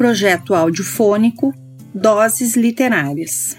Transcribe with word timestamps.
Projeto 0.00 0.54
audiofônico 0.54 1.52
Doses 1.94 2.56
Literárias. 2.56 3.58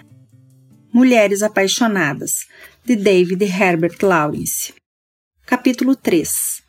Mulheres 0.92 1.44
Apaixonadas, 1.44 2.48
de 2.84 2.96
David 2.96 3.44
Herbert 3.44 4.02
Lawrence. 4.02 4.74
Capítulo 5.46 5.96
3 5.96 6.64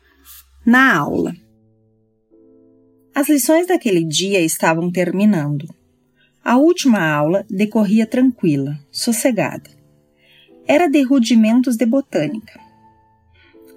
Na 0.63 0.95
aula. 0.95 1.35
As 3.15 3.27
lições 3.27 3.65
daquele 3.65 4.05
dia 4.05 4.41
estavam 4.41 4.91
terminando. 4.91 5.67
A 6.45 6.55
última 6.55 7.11
aula 7.11 7.43
decorria 7.49 8.05
tranquila, 8.05 8.77
sossegada. 8.91 9.71
Era 10.67 10.87
de 10.87 11.01
rudimentos 11.01 11.75
de 11.75 11.87
botânica. 11.87 12.59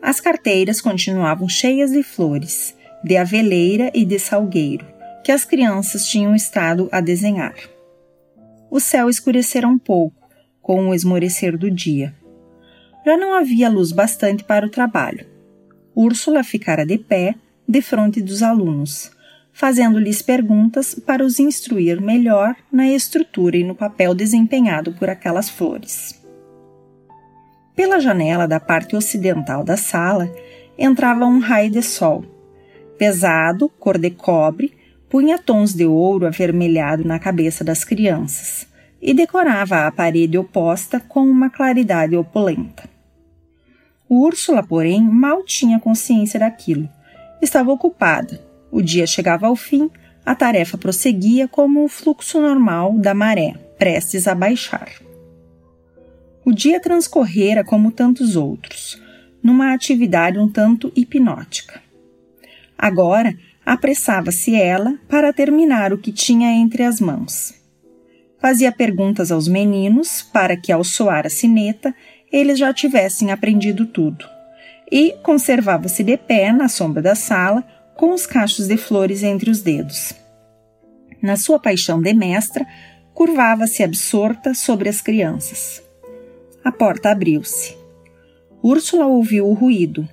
As 0.02 0.20
carteiras 0.20 0.78
continuavam 0.78 1.48
cheias 1.48 1.92
de 1.92 2.02
flores, 2.02 2.76
de 3.02 3.16
aveleira 3.16 3.90
e 3.94 4.04
de 4.04 4.18
salgueiro, 4.18 4.94
que 5.26 5.32
as 5.32 5.44
crianças 5.44 6.06
tinham 6.06 6.36
estado 6.36 6.88
a 6.92 7.00
desenhar. 7.00 7.56
O 8.70 8.78
céu 8.78 9.10
escurecera 9.10 9.66
um 9.66 9.76
pouco, 9.76 10.14
com 10.62 10.86
o 10.86 10.94
esmorecer 10.94 11.58
do 11.58 11.68
dia. 11.68 12.14
Já 13.04 13.16
não 13.16 13.34
havia 13.34 13.68
luz 13.68 13.90
bastante 13.90 14.44
para 14.44 14.64
o 14.64 14.70
trabalho. 14.70 15.26
Úrsula 15.96 16.44
ficara 16.44 16.86
de 16.86 16.96
pé, 16.96 17.34
defronte 17.66 18.22
dos 18.22 18.40
alunos, 18.40 19.10
fazendo-lhes 19.52 20.22
perguntas 20.22 20.94
para 20.94 21.24
os 21.24 21.40
instruir 21.40 22.00
melhor 22.00 22.54
na 22.70 22.86
estrutura 22.86 23.56
e 23.56 23.64
no 23.64 23.74
papel 23.74 24.14
desempenhado 24.14 24.92
por 24.92 25.10
aquelas 25.10 25.50
flores. 25.50 26.24
Pela 27.74 27.98
janela 27.98 28.46
da 28.46 28.60
parte 28.60 28.94
ocidental 28.94 29.64
da 29.64 29.76
sala 29.76 30.32
entrava 30.78 31.26
um 31.26 31.40
raio 31.40 31.72
de 31.72 31.82
sol, 31.82 32.24
pesado, 32.96 33.68
cor 33.70 33.98
de 33.98 34.10
cobre, 34.10 34.75
punha 35.08 35.38
tons 35.38 35.72
de 35.72 35.86
ouro 35.86 36.26
avermelhado 36.26 37.04
na 37.04 37.18
cabeça 37.18 37.62
das 37.62 37.84
crianças 37.84 38.66
e 39.00 39.14
decorava 39.14 39.86
a 39.86 39.92
parede 39.92 40.36
oposta 40.36 40.98
com 40.98 41.20
uma 41.20 41.50
claridade 41.50 42.16
opulenta. 42.16 42.88
Úrsula, 44.08 44.62
porém, 44.62 45.02
mal 45.02 45.42
tinha 45.44 45.80
consciência 45.80 46.40
daquilo. 46.40 46.88
Estava 47.42 47.72
ocupada, 47.72 48.40
o 48.70 48.80
dia 48.80 49.06
chegava 49.06 49.46
ao 49.46 49.56
fim, 49.56 49.90
a 50.24 50.34
tarefa 50.34 50.78
prosseguia 50.78 51.46
como 51.46 51.84
o 51.84 51.88
fluxo 51.88 52.40
normal 52.40 52.98
da 52.98 53.14
maré, 53.14 53.54
prestes 53.78 54.26
a 54.26 54.34
baixar. 54.34 54.90
O 56.44 56.52
dia 56.52 56.80
transcorrera 56.80 57.64
como 57.64 57.90
tantos 57.90 58.36
outros, 58.36 59.00
numa 59.42 59.72
atividade 59.72 60.38
um 60.38 60.48
tanto 60.48 60.92
hipnótica. 60.94 61.80
Agora, 62.78 63.36
apressava-se 63.66 64.54
ela 64.54 64.96
para 65.08 65.32
terminar 65.32 65.92
o 65.92 65.98
que 65.98 66.12
tinha 66.12 66.52
entre 66.52 66.84
as 66.84 67.00
mãos. 67.00 67.52
Fazia 68.40 68.70
perguntas 68.70 69.32
aos 69.32 69.48
meninos 69.48 70.22
para 70.22 70.56
que, 70.56 70.70
ao 70.70 70.84
soar 70.84 71.26
a 71.26 71.30
sineta, 71.30 71.92
eles 72.30 72.60
já 72.60 72.72
tivessem 72.72 73.32
aprendido 73.32 73.84
tudo. 73.86 74.24
E 74.90 75.16
conservava-se 75.24 76.04
de 76.04 76.16
pé 76.16 76.52
na 76.52 76.68
sombra 76.68 77.02
da 77.02 77.16
sala, 77.16 77.66
com 77.96 78.12
os 78.12 78.24
cachos 78.24 78.68
de 78.68 78.76
flores 78.76 79.24
entre 79.24 79.50
os 79.50 79.62
dedos. 79.62 80.14
Na 81.20 81.34
sua 81.34 81.58
paixão 81.58 82.00
de 82.00 82.14
mestra, 82.14 82.64
curvava-se 83.12 83.82
absorta 83.82 84.54
sobre 84.54 84.88
as 84.88 85.00
crianças. 85.00 85.82
A 86.62 86.70
porta 86.70 87.10
abriu-se. 87.10 87.76
Úrsula 88.62 89.06
ouviu 89.06 89.48
o 89.48 89.54
ruído, 89.54 90.08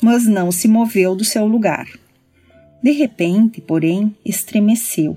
mas 0.00 0.24
não 0.26 0.52
se 0.52 0.68
moveu 0.68 1.16
do 1.16 1.24
seu 1.24 1.46
lugar. 1.46 1.86
De 2.82 2.90
repente, 2.90 3.60
porém, 3.60 4.14
estremeceu. 4.24 5.16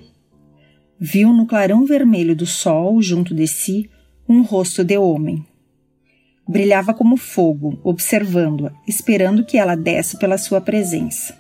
Viu 1.00 1.32
no 1.34 1.46
clarão 1.46 1.86
vermelho 1.86 2.36
do 2.36 2.46
sol, 2.46 3.02
junto 3.02 3.34
de 3.34 3.48
si, 3.48 3.90
um 4.28 4.42
rosto 4.42 4.84
de 4.84 4.98
homem. 4.98 5.46
Brilhava 6.48 6.94
como 6.94 7.16
fogo, 7.16 7.80
observando-a, 7.84 8.72
esperando 8.88 9.46
que 9.46 9.58
ela 9.58 9.76
desse 9.76 10.18
pela 10.18 10.38
sua 10.38 10.60
presença. 10.60 11.38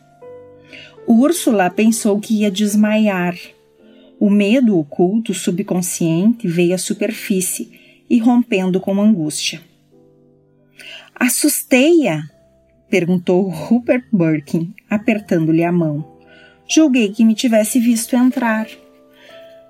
Úrsula 1.07 1.69
pensou 1.69 2.19
que 2.19 2.41
ia 2.41 2.51
desmaiar. 2.51 3.35
O 4.19 4.29
medo 4.29 4.77
oculto 4.77 5.33
subconsciente 5.33 6.47
veio 6.47 6.75
à 6.75 6.77
superfície, 6.77 7.71
irrompendo 8.09 8.79
com 8.79 9.01
angústia. 9.01 9.61
Assustei-a? 11.15 12.38
Perguntou 12.89 13.47
Rupert 13.47 14.05
Birkin, 14.11 14.73
apertando-lhe 14.89 15.63
a 15.63 15.71
mão. 15.71 16.05
Julguei 16.67 17.09
que 17.11 17.23
me 17.23 17.35
tivesse 17.35 17.79
visto 17.79 18.15
entrar. 18.15 18.67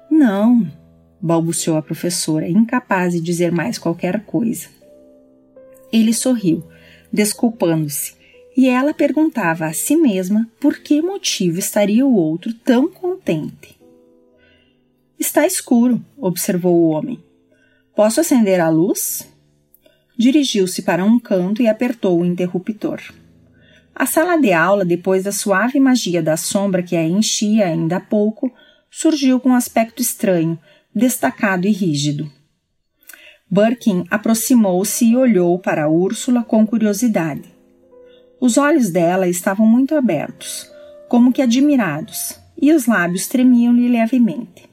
Não, 0.09 0.67
balbuciou 1.21 1.77
a 1.77 1.81
professora, 1.81 2.47
incapaz 2.47 3.13
de 3.13 3.21
dizer 3.21 3.51
mais 3.51 3.77
qualquer 3.77 4.21
coisa. 4.25 4.67
Ele 5.91 6.13
sorriu, 6.13 6.63
desculpando-se, 7.11 8.13
e 8.55 8.67
ela 8.67 8.93
perguntava 8.93 9.65
a 9.65 9.73
si 9.73 9.95
mesma 9.95 10.49
por 10.59 10.79
que 10.79 11.01
motivo 11.01 11.59
estaria 11.59 12.05
o 12.05 12.13
outro 12.13 12.53
tão 12.53 12.87
contente. 12.87 13.79
Está 15.17 15.45
escuro, 15.45 16.03
observou 16.17 16.75
o 16.75 16.89
homem. 16.89 17.21
Posso 17.95 18.21
acender 18.21 18.59
a 18.59 18.69
luz? 18.69 19.27
Dirigiu-se 20.19 20.81
para 20.81 21.05
um 21.05 21.17
canto 21.17 21.61
e 21.61 21.67
apertou 21.69 22.19
o 22.19 22.25
interruptor. 22.25 22.99
A 23.95 24.05
sala 24.05 24.35
de 24.35 24.51
aula, 24.51 24.83
depois 24.83 25.23
da 25.23 25.31
suave 25.31 25.79
magia 25.79 26.21
da 26.21 26.35
sombra 26.35 26.83
que 26.83 26.97
a 26.97 27.03
enchia 27.07 27.67
ainda 27.67 27.95
há 27.95 28.01
pouco, 28.01 28.51
surgiu 28.91 29.39
com 29.39 29.51
um 29.51 29.55
aspecto 29.55 30.01
estranho, 30.01 30.59
destacado 30.93 31.65
e 31.67 31.71
rígido. 31.71 32.29
Birkin 33.49 34.03
aproximou-se 34.11 35.05
e 35.05 35.15
olhou 35.15 35.57
para 35.57 35.87
Úrsula 35.87 36.43
com 36.43 36.67
curiosidade. 36.67 37.53
Os 38.41 38.57
olhos 38.57 38.89
dela 38.89 39.25
estavam 39.25 39.65
muito 39.65 39.95
abertos, 39.95 40.69
como 41.07 41.31
que 41.31 41.41
admirados, 41.41 42.37
e 42.61 42.73
os 42.73 42.87
lábios 42.87 43.25
tremiam-lhe 43.27 43.87
levemente. 43.87 44.69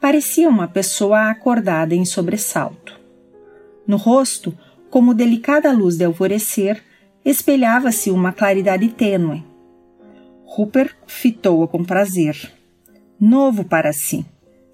Parecia 0.00 0.48
uma 0.48 0.66
pessoa 0.66 1.30
acordada 1.30 1.94
em 1.94 2.04
sobressalto. 2.04 3.05
No 3.86 3.96
rosto, 3.96 4.56
como 4.90 5.14
delicada 5.14 5.72
luz 5.72 5.96
de 5.96 6.04
alvorecer, 6.04 6.82
espelhava-se 7.24 8.10
uma 8.10 8.32
claridade 8.32 8.88
tênue. 8.88 9.44
Rupert 10.44 10.94
fitou-a 11.06 11.68
com 11.68 11.84
prazer. 11.84 12.52
Novo 13.20 13.64
para 13.64 13.92
si, 13.92 14.24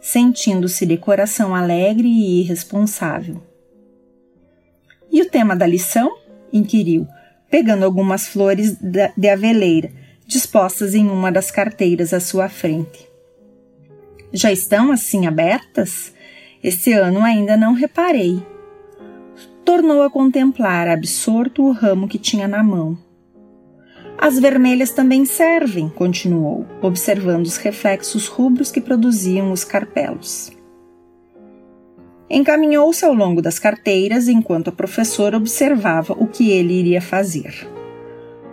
sentindo-se 0.01 0.85
de 0.85 0.97
coração 0.97 1.55
alegre 1.55 2.09
e 2.09 2.41
irresponsável. 2.41 3.43
E 5.11 5.21
o 5.23 5.29
tema 5.29 5.55
da 5.55 5.67
lição? 5.67 6.19
inquiriu, 6.53 7.07
pegando 7.51 7.85
algumas 7.85 8.29
flores 8.29 8.77
de 9.17 9.29
aveleira, 9.29 9.91
dispostas 10.27 10.95
em 10.95 11.09
uma 11.09 11.33
das 11.33 11.51
carteiras 11.51 12.13
à 12.13 12.21
sua 12.21 12.49
frente. 12.49 13.09
Já 14.33 14.51
estão 14.51 14.91
assim 14.91 15.27
abertas? 15.27 16.13
Este 16.63 16.93
ano 16.93 17.23
ainda 17.23 17.57
não 17.57 17.75
reparei. 17.75 18.43
Tornou 19.65 20.03
a 20.03 20.11
contemplar 20.11 20.89
absorto 20.89 21.63
o 21.63 21.73
ramo 21.73 22.09
que 22.09 22.19
tinha 22.19 22.49
na 22.49 22.63
mão. 22.63 22.99
As 24.19 24.39
vermelhas 24.39 24.91
também 24.91 25.25
servem, 25.25 25.89
continuou, 25.89 26.67
observando 26.81 27.47
os 27.47 27.57
reflexos 27.57 28.29
rubros 28.29 28.71
que 28.71 28.81
produziam 28.81 29.51
os 29.53 29.65
carpelos. 29.65 30.53
Encaminhou-se 32.31 33.05
ao 33.05 33.13
longo 33.13 33.43
das 33.43 33.59
carteiras 33.59 34.29
enquanto 34.29 34.69
a 34.69 34.73
professora 34.73 35.37
observava 35.37 36.13
o 36.15 36.27
que 36.27 36.51
ele 36.51 36.73
iria 36.73 37.03
fazer. 37.03 37.69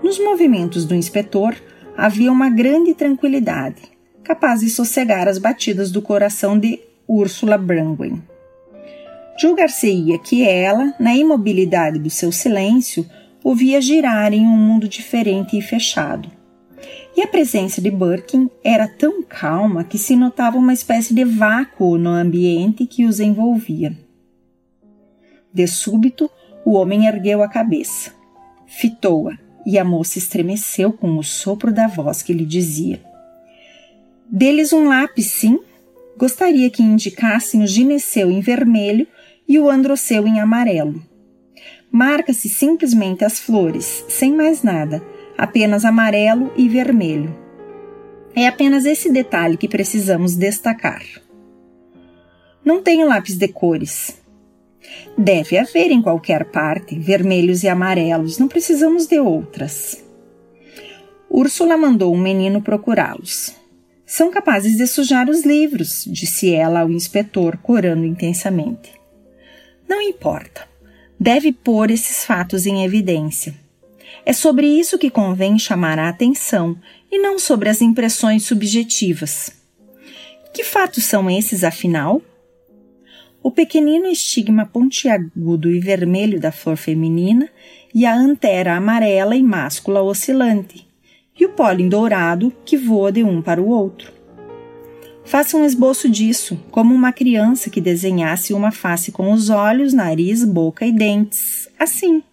Nos 0.04 0.20
movimentos 0.20 0.86
do 0.86 0.96
inspetor 0.96 1.56
havia 1.96 2.32
uma 2.32 2.50
grande 2.50 2.94
tranquilidade, 2.94 3.82
capaz 4.24 4.62
de 4.62 4.70
sossegar 4.70 5.28
as 5.28 5.38
batidas 5.38 5.92
do 5.92 6.02
coração 6.02 6.58
de 6.58 6.80
Úrsula 7.08 7.58
Brangwen. 7.58 8.22
Julgar-se-ia 9.40 10.20
que 10.20 10.44
ela, 10.44 10.94
na 11.00 11.16
imobilidade 11.16 11.98
do 11.98 12.10
seu 12.10 12.32
silêncio, 12.32 13.06
o 13.44 13.56
via 13.56 13.80
girar 13.80 14.34
em 14.34 14.42
um 14.42 14.58
mundo 14.58 14.88
diferente 14.88 15.58
e 15.58 15.62
fechado 15.62 16.40
e 17.20 17.22
a 17.22 17.28
presença 17.28 17.82
de 17.82 17.92
Birkin 17.92 18.50
era 18.64 18.88
tão 18.88 19.22
calma 19.22 19.84
que 19.84 19.98
se 19.98 20.16
notava 20.16 20.58
uma 20.58 20.72
espécie 20.72 21.14
de 21.14 21.26
vácuo 21.26 21.98
no 21.98 22.10
ambiente 22.10 22.86
que 22.86 23.06
os 23.06 23.20
envolvia. 23.20 23.94
De 25.54 25.68
súbito, 25.68 26.30
o 26.64 26.74
homem 26.74 27.08
ergueu 27.08 27.44
a 27.44 27.50
cabeça, 27.50 28.14
fitou-a 28.66 29.38
e 29.66 29.78
a 29.78 29.84
moça 29.84 30.18
estremeceu 30.18 30.94
com 30.94 31.18
o 31.18 31.24
sopro 31.24 31.74
da 31.74 31.88
voz 31.88 32.22
que 32.22 32.32
lhe 32.32 32.46
dizia: 32.46 33.02
Deles 34.30 34.72
um 34.72 34.88
lápis, 34.88 35.26
sim? 35.26 35.60
Gostaria 36.18 36.70
que 36.70 36.84
indicassem 36.84 37.64
o 37.64 37.68
gineceu 37.68 38.32
em 38.32 38.40
vermelho 38.40 39.06
e 39.50 39.58
o 39.58 39.68
androceu 39.68 40.28
em 40.28 40.40
amarelo. 40.40 41.02
Marca-se 41.92 42.48
simplesmente 42.48 43.26
as 43.26 43.40
flores, 43.40 44.06
sem 44.08 44.32
mais 44.32 44.62
nada 44.62 45.04
apenas 45.36 45.86
amarelo 45.86 46.54
e 46.56 46.70
vermelho. 46.70 47.36
É 48.36 48.46
apenas 48.46 48.86
esse 48.86 49.12
detalhe 49.12 49.58
que 49.58 49.68
precisamos 49.68 50.36
destacar. 50.36 51.02
Não 52.64 52.84
tenho 52.84 53.08
lápis 53.08 53.38
de 53.38 53.48
cores. 53.48 54.22
Deve 55.18 55.58
haver 55.58 55.92
em 55.92 56.02
qualquer 56.02 56.46
parte 56.52 57.00
vermelhos 57.00 57.64
e 57.64 57.70
amarelos, 57.70 58.38
não 58.38 58.48
precisamos 58.48 59.08
de 59.08 59.20
outras. 59.20 60.04
Úrsula 61.30 61.78
mandou 61.78 62.14
um 62.14 62.20
menino 62.20 62.62
procurá-los. 62.62 63.56
São 64.06 64.30
capazes 64.30 64.76
de 64.78 64.86
sujar 64.86 65.30
os 65.30 65.44
livros, 65.44 66.04
disse 66.06 66.54
ela 66.54 66.82
ao 66.82 66.92
inspetor, 66.92 67.58
corando 67.58 68.06
intensamente. 68.06 68.99
Não 69.90 70.00
importa. 70.00 70.70
Deve 71.20 71.52
pôr 71.52 71.90
esses 71.90 72.24
fatos 72.24 72.68
em 72.68 72.86
evidência. 72.86 73.56
É 74.24 74.32
sobre 74.32 74.68
isso 74.68 75.00
que 75.00 75.10
convém 75.10 75.58
chamar 75.58 75.98
a 75.98 76.08
atenção 76.08 76.78
e 77.12 77.18
não 77.18 77.40
sobre 77.40 77.70
as 77.70 77.82
impressões 77.82 78.44
subjetivas. 78.44 79.52
Que 80.54 80.64
fatos 80.64 81.06
são 81.06 81.28
esses, 81.28 81.64
afinal? 81.64 82.22
O 83.42 83.50
pequenino 83.50 84.06
estigma 84.06 84.64
pontiagudo 84.64 85.72
e 85.72 85.80
vermelho 85.80 86.40
da 86.40 86.52
flor 86.52 86.78
feminina 86.78 87.50
e 87.94 88.06
a 88.06 88.14
antera 88.14 88.76
amarela 88.76 89.36
e 89.36 89.42
máscula 89.42 90.04
oscilante, 90.04 90.88
e 91.40 91.46
o 91.46 91.50
pólen 91.50 91.90
dourado 91.90 92.54
que 92.64 92.78
voa 92.78 93.12
de 93.12 93.24
um 93.24 93.42
para 93.42 93.62
o 93.62 93.70
outro. 93.70 94.19
Faça 95.30 95.56
um 95.56 95.64
esboço 95.64 96.10
disso, 96.10 96.60
como 96.72 96.92
uma 96.92 97.14
criança 97.14 97.70
que 97.70 97.80
desenhasse 97.80 98.52
uma 98.52 98.72
face 98.72 99.12
com 99.12 99.32
os 99.32 99.52
olhos, 99.52 99.94
nariz, 99.94 100.44
boca 100.44 100.88
e 100.88 100.92
dentes, 100.92 101.70
assim. 101.78 102.24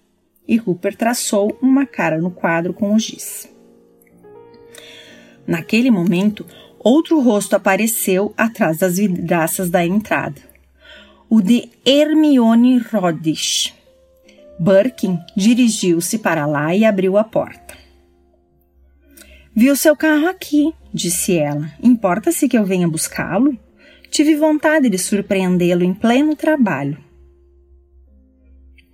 E 0.49 0.57
Rupert 0.57 0.97
traçou 0.97 1.59
uma 1.61 1.85
cara 1.85 2.17
no 2.17 2.31
quadro 2.31 2.73
com 2.73 2.95
o 2.95 2.99
giz. 2.99 3.47
Naquele 5.47 5.91
momento, 5.91 6.47
outro 6.79 7.21
rosto 7.21 7.55
apareceu 7.55 8.33
atrás 8.35 8.79
das 8.79 8.97
vidraças 8.97 9.69
da 9.69 9.85
entrada. 9.85 10.41
O 11.29 11.43
de 11.43 11.69
Hermione 11.85 12.79
Rodish. 12.79 13.75
Birkin 14.59 15.19
dirigiu-se 15.37 16.17
para 16.17 16.47
lá 16.47 16.75
e 16.75 16.83
abriu 16.83 17.19
a 17.19 17.25
porta. 17.25 17.77
Vi 19.55 19.71
o 19.71 19.77
seu 19.77 19.95
carro 19.95 20.29
aqui, 20.29 20.73
disse 20.97 21.37
ela. 21.37 21.71
Importa-se 21.83 22.49
que 22.49 22.59
eu 22.59 22.65
venha 22.65 22.89
buscá-lo? 22.89 23.57
Tive 24.11 24.35
vontade 24.35 24.89
de 24.89 24.99
surpreendê-lo 24.99 25.85
em 25.85 25.93
pleno 25.93 26.35
trabalho. 26.35 26.99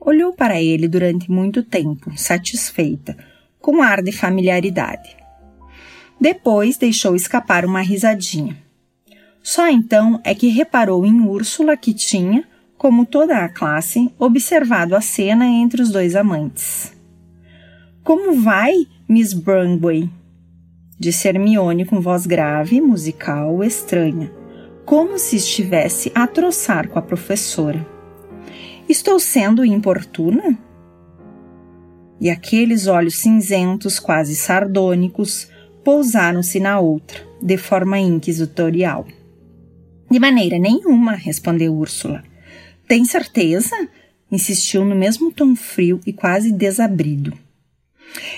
Olhou 0.01 0.33
para 0.33 0.61
ele 0.61 0.89
durante 0.89 1.31
muito 1.31 1.63
tempo, 1.63 2.13
satisfeita, 2.17 3.17
com 3.61 3.81
ar 3.81 4.03
de 4.03 4.11
familiaridade. 4.11 5.17
Depois 6.21 6.77
deixou 6.77 7.15
escapar 7.15 7.65
uma 7.65 7.81
risadinha. 7.81 8.57
Só 9.43 9.69
então 9.69 10.21
é 10.25 10.35
que 10.35 10.49
reparou 10.49 11.07
em 11.07 11.21
Úrsula 11.21 11.77
que 11.77 11.95
tinha, 11.95 12.45
como 12.77 13.07
toda 13.07 13.39
a 13.39 13.49
classe, 13.49 14.11
observado 14.19 14.97
a 14.97 15.01
cena 15.01 15.47
entre 15.47 15.83
os 15.83 15.91
dois 15.91 16.17
amantes. 16.17 16.93
Como 18.03 18.41
vai, 18.41 18.73
Miss 19.09 19.33
Brangway? 19.33 20.11
Disse 21.03 21.27
Hermione 21.27 21.85
com 21.85 22.01
voz 22.01 22.27
grave, 22.27 22.81
musical, 22.81 23.65
estranha, 23.65 24.33
como 24.85 25.19
se 25.19 25.35
estivesse 25.35 26.13
a 26.15 26.29
troçar 26.29 26.87
com 26.87 26.97
a 26.97 27.03
professora. 27.03 27.85
Estou 28.89 29.19
sendo 29.19 29.65
importuna? 29.65 30.57
E 32.21 32.31
aqueles 32.31 32.87
olhos 32.87 33.17
cinzentos, 33.17 33.99
quase 33.99 34.37
sardônicos, 34.37 35.49
pousaram-se 35.83 36.61
na 36.61 36.79
outra, 36.79 37.21
de 37.43 37.57
forma 37.57 37.99
inquisitorial. 37.99 39.05
De 40.09 40.21
maneira 40.21 40.57
nenhuma, 40.57 41.17
respondeu 41.17 41.75
Úrsula. 41.75 42.23
Tem 42.87 43.05
certeza? 43.05 43.75
insistiu 44.31 44.85
no 44.85 44.95
mesmo 44.95 45.33
tom 45.33 45.57
frio 45.57 45.99
e 46.07 46.13
quase 46.13 46.53
desabrido. 46.53 47.37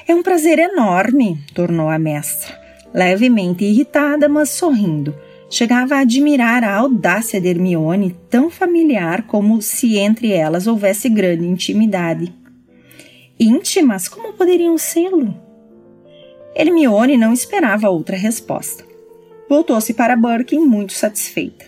É 0.07 0.15
um 0.15 0.23
prazer 0.23 0.59
enorme, 0.59 1.39
tornou 1.55 1.89
a 1.89 1.99
mestra, 1.99 2.59
levemente 2.93 3.65
irritada, 3.65 4.29
mas 4.29 4.51
sorrindo. 4.51 5.15
Chegava 5.51 5.97
a 5.97 6.01
admirar 6.01 6.65
a 6.65 6.75
audácia 6.75 7.41
de 7.41 7.49
Hermione, 7.49 8.17
tão 8.29 8.51
familiar 8.51 9.27
como 9.27 9.63
se 9.63 9.97
entre 9.97 10.33
elas 10.33 10.67
houvesse 10.67 11.09
grande 11.09 11.47
intimidade. 11.47 12.33
Íntimas? 13.39 14.09
Como 14.09 14.33
poderiam 14.33 14.77
sê-lo? 14.79 15.35
Hermione 16.57 17.17
não 17.17 17.33
esperava 17.33 17.91
outra 17.91 18.17
resposta. 18.17 18.85
Voltou-se 19.49 19.93
para 19.93 20.17
Birkin 20.17 20.61
muito 20.61 20.93
satisfeita. 20.93 21.67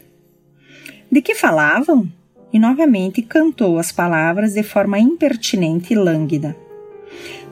De 1.11 1.21
que 1.21 1.35
falavam? 1.35 2.09
E 2.53 2.59
novamente 2.59 3.21
cantou 3.21 3.79
as 3.79 3.93
palavras 3.93 4.55
de 4.55 4.63
forma 4.63 4.99
impertinente 4.99 5.93
e 5.93 5.97
lânguida. 5.97 6.57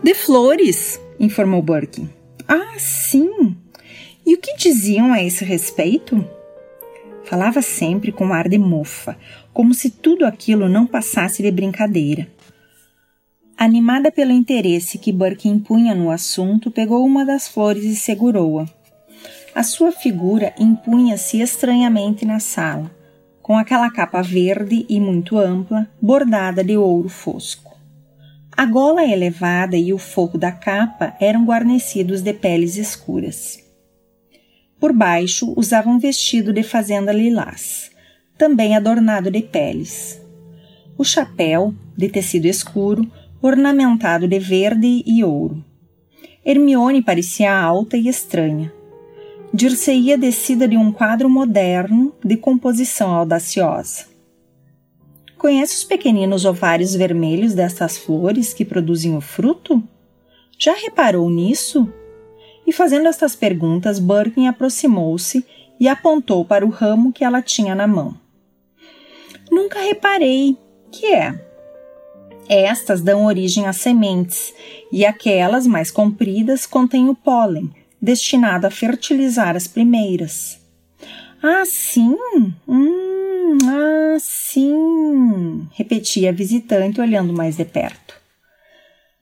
De 0.05 0.13
flores, 0.13 1.01
informou 1.19 1.63
Birkin. 1.63 2.11
Ah, 2.47 2.75
sim! 2.77 3.57
E 4.27 4.35
o 4.35 4.39
que 4.39 4.55
diziam 4.55 5.11
a 5.15 5.23
esse 5.23 5.47
respeito? 5.47 6.23
Falava 7.25 7.63
sempre 7.63 8.13
com 8.13 8.31
ar 8.31 8.47
de 8.47 8.59
mofa, 8.59 9.17
como 9.51 9.73
se 9.73 9.89
tudo 9.89 10.27
aquilo 10.27 10.69
não 10.69 10.87
passasse 10.87 11.43
de 11.43 11.51
brincadeira. 11.51 12.29
Animada 13.57 14.13
pelo 14.13 14.33
interesse 14.33 14.99
que 14.99 15.11
Birkin 15.11 15.53
impunha 15.53 15.95
no 15.95 16.11
assunto, 16.11 16.71
pegou 16.71 17.03
uma 17.03 17.25
das 17.25 17.49
flores 17.49 17.85
e 17.85 17.97
segurou-a. 17.97 18.67
A 19.55 19.63
sua 19.63 19.91
figura 19.91 20.53
impunha-se 20.59 21.41
estranhamente 21.41 22.27
na 22.27 22.41
sala, 22.41 22.91
com 23.41 23.57
aquela 23.57 23.91
capa 23.91 24.21
verde 24.21 24.85
e 24.87 25.01
muito 25.01 25.39
ampla, 25.39 25.89
bordada 25.99 26.63
de 26.63 26.77
ouro 26.77 27.09
fosco. 27.09 27.74
A 28.57 28.67
gola 28.67 29.05
elevada 29.05 29.77
e 29.77 29.93
o 29.93 29.99
forro 29.99 30.39
da 30.39 30.53
capa 30.53 31.17
eram 31.21 31.45
guarnecidos 31.45 32.23
de 32.23 32.33
peles 32.33 32.77
escuras. 32.77 33.59
Por 34.79 34.93
baixo 34.93 35.53
usava 35.57 35.91
um 35.91 35.99
vestido 35.99 36.53
de 36.53 36.63
fazenda 36.63 37.13
lilás, 37.13 37.91
também 38.39 38.77
adornado 38.77 39.29
de 39.29 39.43
peles. 39.43 40.23
O 40.97 41.03
chapéu, 41.03 41.75
de 41.97 42.09
tecido 42.09 42.47
escuro, 42.47 43.11
ornamentado 43.43 44.29
de 44.29 44.39
verde 44.39 45.03
e 45.05 45.25
ouro. 45.25 45.65
Hermione 46.45 47.03
parecia 47.03 47.53
alta 47.53 47.97
e 47.97 48.07
estranha. 48.07 48.73
Dir-se-ia 49.53 50.17
descida 50.17 50.69
de 50.69 50.77
um 50.77 50.93
quadro 50.93 51.29
moderno 51.29 52.15
de 52.25 52.37
composição 52.37 53.13
audaciosa. 53.13 54.14
Conhece 55.45 55.77
os 55.77 55.85
pequeninos 55.85 56.47
ovários 56.47 56.95
vermelhos 56.95 57.53
destas 57.53 57.99
flores 57.99 58.55
que 58.55 58.65
produzem 58.65 59.15
o 59.15 59.21
fruto? 59.21 59.87
Já 60.59 60.73
reparou 60.73 61.29
nisso? 61.29 61.87
E 62.67 62.73
fazendo 62.73 63.09
estas 63.09 63.37
perguntas, 63.37 63.99
Birkin 63.99 64.47
aproximou-se 64.47 65.45
e 65.79 65.87
apontou 65.87 66.47
para 66.47 66.65
o 66.65 66.71
ramo 66.71 67.13
que 67.13 67.23
ela 67.23 67.43
tinha 67.43 67.75
na 67.75 67.87
mão. 67.87 68.19
Nunca 69.51 69.81
reparei. 69.81 70.57
Que 70.91 71.13
é? 71.13 71.39
Estas 72.49 73.03
dão 73.03 73.27
origem 73.27 73.67
às 73.67 73.77
sementes, 73.77 74.55
e 74.91 75.05
aquelas 75.05 75.67
mais 75.67 75.91
compridas 75.91 76.65
contêm 76.65 77.11
o 77.11 77.15
pólen, 77.15 77.71
destinado 78.01 78.67
a 78.67 78.71
fertilizar 78.71 79.57
as 79.57 79.69
primeiras. 79.69 80.59
Ah, 81.43 81.67
sim? 81.67 82.17
Hum, 82.67 83.14
ah, 83.69 84.17
sim, 84.19 85.69
repetia 85.73 86.31
a 86.31 86.33
visitante 86.33 87.01
olhando 87.01 87.33
mais 87.33 87.57
de 87.57 87.65
perto. 87.65 88.15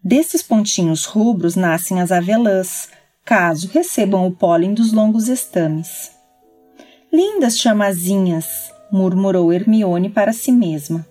Desses 0.03 0.43
pontinhos 0.43 1.05
rubros 1.05 1.55
nascem 1.55 2.01
as 2.01 2.11
avelãs, 2.11 2.91
caso 3.25 3.69
recebam 3.69 4.27
o 4.27 4.33
pólen 4.33 4.75
dos 4.75 4.93
longos 4.93 5.29
estames. 5.29 6.12
Lindas 7.12 7.59
chamazinhas, 7.59 8.73
murmurou 8.91 9.53
Hermione 9.53 10.11
para 10.11 10.33
si 10.33 10.51
mesma, 10.51 11.07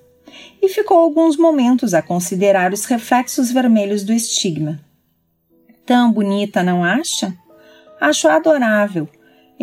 e 0.62 0.68
ficou 0.70 0.98
alguns 0.98 1.38
momentos 1.38 1.94
a 1.94 2.01
considerar 2.01 2.74
os 2.74 2.86
reflexos 2.86 3.51
vermelhos 3.51 4.04
do 4.04 4.13
estigma. 4.13 4.80
Tão 5.86 6.12
bonita, 6.12 6.63
não 6.63 6.84
acha? 6.84 7.36
Acho 8.00 8.28
adorável 8.28 9.08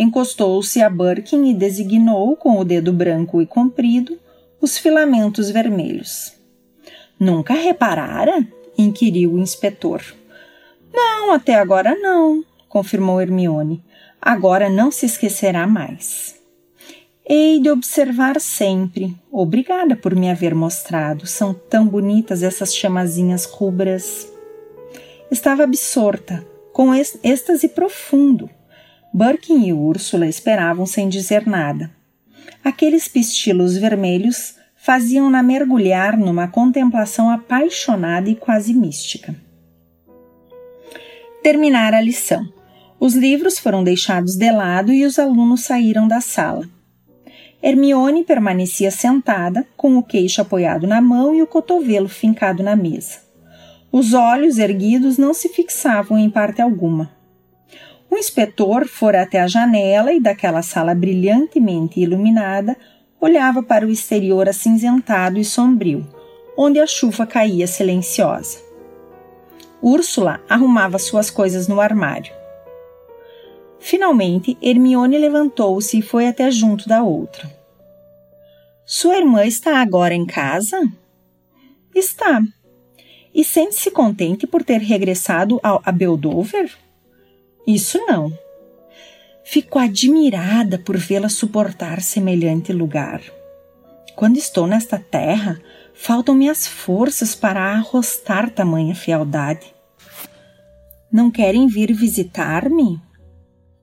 encostou-se 0.01 0.81
a 0.81 0.89
Birkin 0.89 1.51
e 1.51 1.55
designou 1.55 2.37
com 2.37 2.57
o 2.59 2.65
dedo 2.65 2.93
branco 2.93 3.43
e 3.43 3.47
comprido 3.47 4.17
os 4.61 4.79
filamentos 4.79 5.51
vermelhos. 5.51 6.33
Nunca 7.19 7.55
reparara? 7.55 8.47
inquiriu 8.77 9.33
o 9.33 9.39
inspetor. 9.41 10.01
Não, 10.95 11.33
até 11.33 11.57
agora 11.57 11.97
não, 11.97 12.45
confirmou 12.69 13.21
Hermione. 13.21 13.83
Agora 14.23 14.71
não 14.71 14.93
se 14.93 15.05
esquecerá 15.05 15.67
mais. 15.67 16.37
Hei 17.29 17.61
de 17.61 17.69
observar 17.69 18.41
sempre. 18.41 19.17
Obrigada 19.33 19.97
por 19.97 20.15
me 20.15 20.31
haver 20.31 20.55
mostrado. 20.55 21.27
São 21.27 21.53
tão 21.53 21.87
bonitas 21.87 22.45
essas 22.45 22.75
chamazinhas 22.75 23.47
rubras. 23.47 24.31
Estava 25.29 25.65
absorta, 25.65 26.47
com 26.73 26.95
êxtase 26.95 27.69
profundo 27.69 28.49
Birkin 29.13 29.67
e 29.67 29.73
Úrsula 29.73 30.27
esperavam 30.27 30.85
sem 30.87 31.09
dizer 31.09 31.47
nada. 31.47 31.91
Aqueles 32.63 33.09
pistilos 33.09 33.77
vermelhos 33.77 34.57
faziam-na 34.77 35.43
mergulhar 35.43 36.17
numa 36.17 36.49
contemplação 36.49 37.31
apaixonada 37.31 38.29
e 38.31 38.35
quase 38.35 38.73
mística. 38.75 39.35
Terminara 41.43 41.99
a 41.99 42.01
lição. 42.01 42.47
Os 43.01 43.15
livros 43.15 43.59
foram 43.59 43.83
deixados 43.83 44.37
de 44.37 44.51
lado 44.51 44.93
e 44.93 45.05
os 45.05 45.19
alunos 45.19 45.63
saíram 45.63 46.07
da 46.07 46.21
sala. 46.21 46.69
Hermione 47.63 48.23
permanecia 48.25 48.91
sentada, 48.91 49.67
com 49.77 49.97
o 49.97 50.03
queixo 50.03 50.41
apoiado 50.41 50.87
na 50.87 51.01
mão 51.01 51.35
e 51.35 51.43
o 51.43 51.47
cotovelo 51.47 52.09
fincado 52.09 52.63
na 52.63 52.77
mesa. 52.77 53.19
Os 53.91 54.15
olhos 54.15 54.59
erguidos 54.59 55.19
não 55.19 55.33
se 55.33 55.49
fixavam 55.49 56.19
em 56.19 56.29
parte 56.29 56.61
alguma. 56.61 57.18
O 58.11 58.17
inspetor 58.17 58.87
fora 58.87 59.23
até 59.23 59.41
a 59.41 59.47
janela 59.47 60.13
e, 60.13 60.21
daquela 60.21 60.63
sala 60.63 60.95
brilhantemente 60.95 62.01
iluminada, 62.01 62.77
olhava 63.21 63.63
para 63.63 63.87
o 63.87 63.91
exterior 63.91 64.49
acinzentado 64.49 65.39
e 65.39 65.45
sombrio, 65.45 66.07
onde 66.57 66.81
a 66.81 66.87
chuva 66.87 67.27
caía 67.27 67.67
silenciosa. 67.67 68.59
Úrsula 69.83 70.41
arrumava 70.49 70.99
suas 70.99 71.31
coisas 71.31 71.69
no 71.69 71.81
armário. 71.81 72.33
Finalmente, 73.79 74.59
Hermione 74.61 75.19
levantou-se 75.19 75.99
e 75.99 76.03
foi 76.03 76.27
até 76.27 76.51
junto 76.51 76.89
da 76.89 77.03
outra. 77.03 77.49
Sua 78.85 79.19
irmã 79.19 79.45
está 79.45 79.81
agora 79.81 80.15
em 80.15 80.27
casa? 80.27 80.81
Está. 81.95 82.43
E 83.35 83.45
sente-se 83.45 83.91
contente 83.91 84.47
por 84.47 84.65
ter 84.65 84.79
regressado 84.79 85.61
a 85.63 85.93
Beldover? 85.93 86.71
Isso 87.69 87.99
não. 88.07 88.33
Fico 89.45 89.79
admirada 89.79 90.79
por 90.79 90.97
vê-la 90.97 91.29
suportar 91.29 92.01
semelhante 92.01 92.73
lugar. 92.73 93.21
Quando 94.17 94.39
estou 94.39 94.67
nesta 94.67 94.99
terra, 94.99 95.61
faltam-me 95.93 96.49
as 96.49 96.67
forças 96.67 97.35
para 97.35 97.61
arrostar 97.75 98.49
tamanha 98.49 98.95
fealdade. 98.95 99.67
Não 101.13 101.31
querem 101.31 101.67
vir 101.67 101.93
visitar-me? 101.93 102.99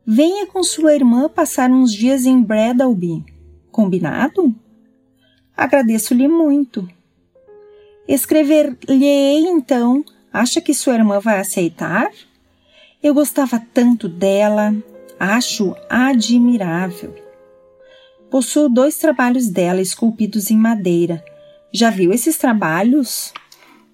Venha 0.04 0.48
com 0.48 0.64
sua 0.64 0.96
irmã 0.96 1.30
passar 1.30 1.70
uns 1.70 1.94
dias 1.94 2.26
em 2.26 2.42
Bradalby. 2.42 3.24
Combinado? 3.72 4.52
Agradeço-lhe 5.56 6.28
muito. 6.28 6.90
Escrever-lhe 8.08 9.48
então. 9.48 10.04
Acha 10.34 10.60
que 10.60 10.74
sua 10.74 10.96
irmã 10.96 11.20
vai 11.20 11.40
aceitar? 11.40 12.10
Eu 13.06 13.14
gostava 13.14 13.62
tanto 13.72 14.10
dela, 14.10 14.74
acho 15.20 15.76
admirável. 15.88 17.14
Possuo 18.32 18.68
dois 18.68 18.98
trabalhos 18.98 19.48
dela 19.48 19.80
esculpidos 19.80 20.50
em 20.50 20.58
madeira. 20.58 21.24
Já 21.72 21.92
viu 21.92 22.12
esses 22.12 22.36
trabalhos? 22.36 23.32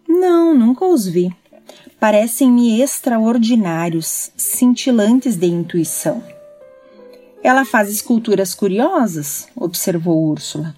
Não, 0.07 0.57
nunca 0.57 0.85
os 0.85 1.05
vi. 1.05 1.29
Parecem-me 1.99 2.81
extraordinários, 2.81 4.31
cintilantes 4.37 5.35
de 5.35 5.47
intuição. 5.47 6.23
Ela 7.43 7.65
faz 7.65 7.89
esculturas 7.89 8.55
curiosas, 8.55 9.49
observou 9.57 10.25
Úrsula. 10.25 10.73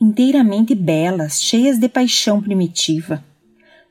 Inteiramente 0.00 0.74
belas, 0.74 1.40
cheias 1.40 1.78
de 1.78 1.88
paixão 1.88 2.42
primitiva. 2.42 3.22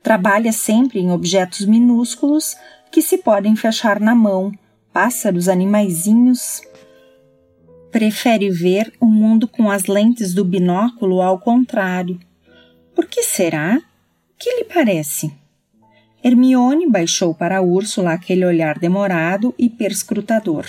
Trabalha 0.03 0.51
sempre 0.51 0.99
em 0.99 1.11
objetos 1.11 1.65
minúsculos 1.65 2.57
que 2.93 3.01
se 3.01 3.17
podem 3.17 3.55
fechar 3.55 3.99
na 3.99 4.13
mão, 4.13 4.51
pássaros, 4.93 5.49
animaizinhos. 5.49 6.61
Prefere 7.91 8.51
ver 8.51 8.93
o 8.99 9.07
mundo 9.07 9.47
com 9.47 9.71
as 9.71 9.87
lentes 9.87 10.31
do 10.31 10.45
binóculo 10.45 11.19
ao 11.19 11.39
contrário. 11.39 12.19
Por 12.93 13.07
que 13.07 13.23
será? 13.23 13.81
Que 14.37 14.59
lhe 14.59 14.65
parece? 14.65 15.33
Hermione 16.23 16.87
baixou 16.87 17.33
para 17.33 17.63
Úrsula 17.63 18.13
aquele 18.13 18.45
olhar 18.45 18.77
demorado 18.77 19.55
e 19.57 19.71
perscrutador, 19.71 20.67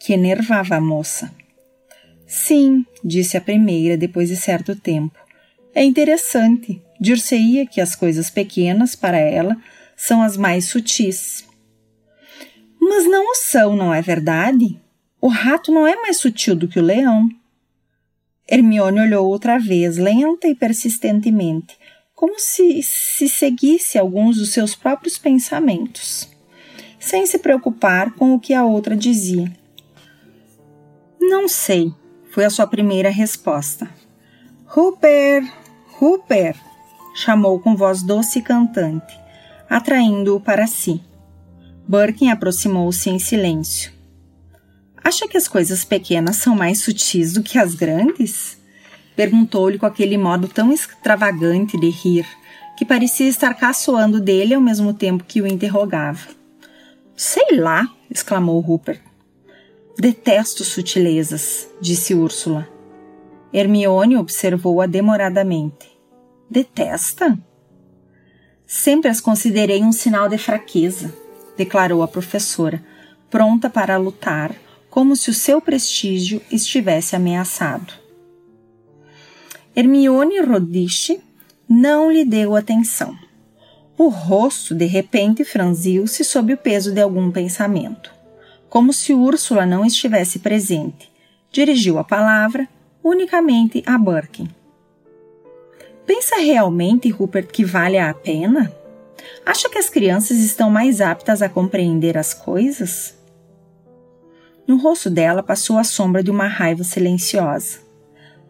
que 0.00 0.14
enervava 0.14 0.76
a 0.76 0.80
moça. 0.80 1.30
Sim, 2.26 2.82
disse 3.04 3.36
a 3.36 3.42
primeira 3.42 3.94
depois 3.94 4.30
de 4.30 4.36
certo 4.36 4.74
tempo. 4.74 5.18
É 5.74 5.84
interessante. 5.84 6.80
Dir-se-ia 6.98 7.66
que 7.66 7.82
as 7.82 7.94
coisas 7.94 8.30
pequenas, 8.30 8.96
para 8.96 9.18
ela, 9.18 9.54
são 9.94 10.22
as 10.22 10.34
mais 10.34 10.64
sutis. 10.64 11.47
Mas 12.88 13.04
não 13.04 13.30
o 13.30 13.34
são, 13.34 13.76
não 13.76 13.92
é 13.92 14.00
verdade? 14.00 14.80
O 15.20 15.28
rato 15.28 15.70
não 15.70 15.86
é 15.86 15.94
mais 15.96 16.16
sutil 16.16 16.56
do 16.56 16.66
que 16.66 16.78
o 16.78 16.82
leão. 16.82 17.28
Hermione 18.50 19.00
olhou 19.00 19.28
outra 19.28 19.58
vez, 19.58 19.98
lenta 19.98 20.48
e 20.48 20.54
persistentemente, 20.54 21.78
como 22.14 22.38
se 22.38 22.82
se 22.82 23.28
seguisse 23.28 23.98
alguns 23.98 24.36
dos 24.36 24.52
seus 24.52 24.74
próprios 24.74 25.18
pensamentos, 25.18 26.28
sem 26.98 27.26
se 27.26 27.38
preocupar 27.38 28.12
com 28.14 28.32
o 28.32 28.40
que 28.40 28.54
a 28.54 28.64
outra 28.64 28.96
dizia. 28.96 29.52
Não 31.20 31.46
sei, 31.46 31.92
foi 32.30 32.46
a 32.46 32.50
sua 32.50 32.66
primeira 32.66 33.10
resposta. 33.10 33.90
Rupert, 34.64 35.46
Rupert, 35.98 36.58
chamou 37.14 37.60
com 37.60 37.76
voz 37.76 38.02
doce 38.02 38.38
e 38.38 38.42
cantante, 38.42 39.18
atraindo-o 39.68 40.40
para 40.40 40.66
si. 40.66 41.02
Birkin 41.88 42.28
aproximou-se 42.28 43.08
em 43.08 43.18
silêncio. 43.18 43.90
Acha 45.02 45.26
que 45.26 45.38
as 45.38 45.48
coisas 45.48 45.86
pequenas 45.86 46.36
são 46.36 46.54
mais 46.54 46.82
sutis 46.82 47.32
do 47.32 47.42
que 47.42 47.56
as 47.58 47.74
grandes? 47.74 48.58
Perguntou-lhe 49.16 49.78
com 49.78 49.86
aquele 49.86 50.18
modo 50.18 50.48
tão 50.48 50.70
extravagante 50.70 51.80
de 51.80 51.88
rir, 51.88 52.26
que 52.76 52.84
parecia 52.84 53.26
estar 53.26 53.54
caçoando 53.54 54.20
dele 54.20 54.52
ao 54.52 54.60
mesmo 54.60 54.92
tempo 54.92 55.24
que 55.26 55.40
o 55.40 55.46
interrogava. 55.46 56.28
Sei 57.16 57.56
lá, 57.58 57.88
exclamou 58.10 58.60
Rupert. 58.60 59.00
Detesto 59.98 60.64
sutilezas, 60.64 61.66
disse 61.80 62.14
Úrsula. 62.14 62.68
Hermione 63.50 64.18
observou-a 64.18 64.84
demoradamente. 64.84 65.88
Detesta? 66.50 67.38
Sempre 68.66 69.08
as 69.08 69.22
considerei 69.22 69.82
um 69.82 69.90
sinal 69.90 70.28
de 70.28 70.36
fraqueza 70.36 71.26
declarou 71.58 72.02
a 72.02 72.08
professora, 72.08 72.82
pronta 73.28 73.68
para 73.68 73.96
lutar, 73.98 74.54
como 74.88 75.16
se 75.16 75.28
o 75.28 75.34
seu 75.34 75.60
prestígio 75.60 76.40
estivesse 76.50 77.14
ameaçado. 77.14 77.92
Hermione 79.76 80.40
Rodiche 80.40 81.20
não 81.68 82.10
lhe 82.10 82.24
deu 82.24 82.56
atenção. 82.56 83.14
O 83.98 84.08
rosto 84.08 84.74
de 84.74 84.86
repente 84.86 85.44
franziu-se 85.44 86.24
sob 86.24 86.54
o 86.54 86.56
peso 86.56 86.92
de 86.92 87.00
algum 87.00 87.30
pensamento. 87.30 88.12
Como 88.70 88.92
se 88.92 89.12
Úrsula 89.12 89.66
não 89.66 89.84
estivesse 89.84 90.38
presente, 90.38 91.10
dirigiu 91.50 91.98
a 91.98 92.04
palavra 92.04 92.68
unicamente 93.02 93.82
a 93.84 93.98
Birkin. 93.98 94.48
Pensa 96.06 96.36
realmente, 96.36 97.10
Rupert, 97.10 97.48
que 97.48 97.64
vale 97.64 97.98
a 97.98 98.14
pena? 98.14 98.72
Acha 99.44 99.68
que 99.68 99.78
as 99.78 99.88
crianças 99.88 100.38
estão 100.38 100.70
mais 100.70 101.00
aptas 101.00 101.42
a 101.42 101.48
compreender 101.48 102.16
as 102.16 102.34
coisas? 102.34 103.16
No 104.66 104.76
rosto 104.76 105.08
dela 105.08 105.42
passou 105.42 105.78
a 105.78 105.84
sombra 105.84 106.22
de 106.22 106.30
uma 106.30 106.46
raiva 106.46 106.84
silenciosa. 106.84 107.78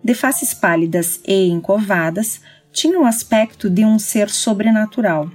De 0.02 0.14
faces 0.14 0.52
pálidas 0.52 1.20
e 1.26 1.48
encovadas, 1.48 2.40
tinha 2.72 2.98
o 2.98 3.04
aspecto 3.04 3.70
de 3.70 3.84
um 3.84 3.98
ser 3.98 4.28
sobrenatural. 4.28 5.30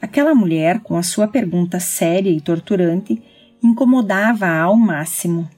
Aquela 0.00 0.34
mulher, 0.34 0.80
com 0.80 0.96
a 0.96 1.02
sua 1.02 1.26
pergunta 1.26 1.80
séria 1.80 2.30
e 2.30 2.40
torturante, 2.40 3.22
incomodava-a 3.62 4.60
ao 4.60 4.76
máximo. 4.76 5.48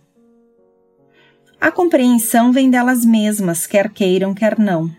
A 1.61 1.71
compreensão 1.71 2.51
vem 2.51 2.71
delas 2.71 3.05
mesmas, 3.05 3.67
quer 3.67 3.91
queiram, 3.91 4.33
quer 4.33 4.59
não. 4.59 4.91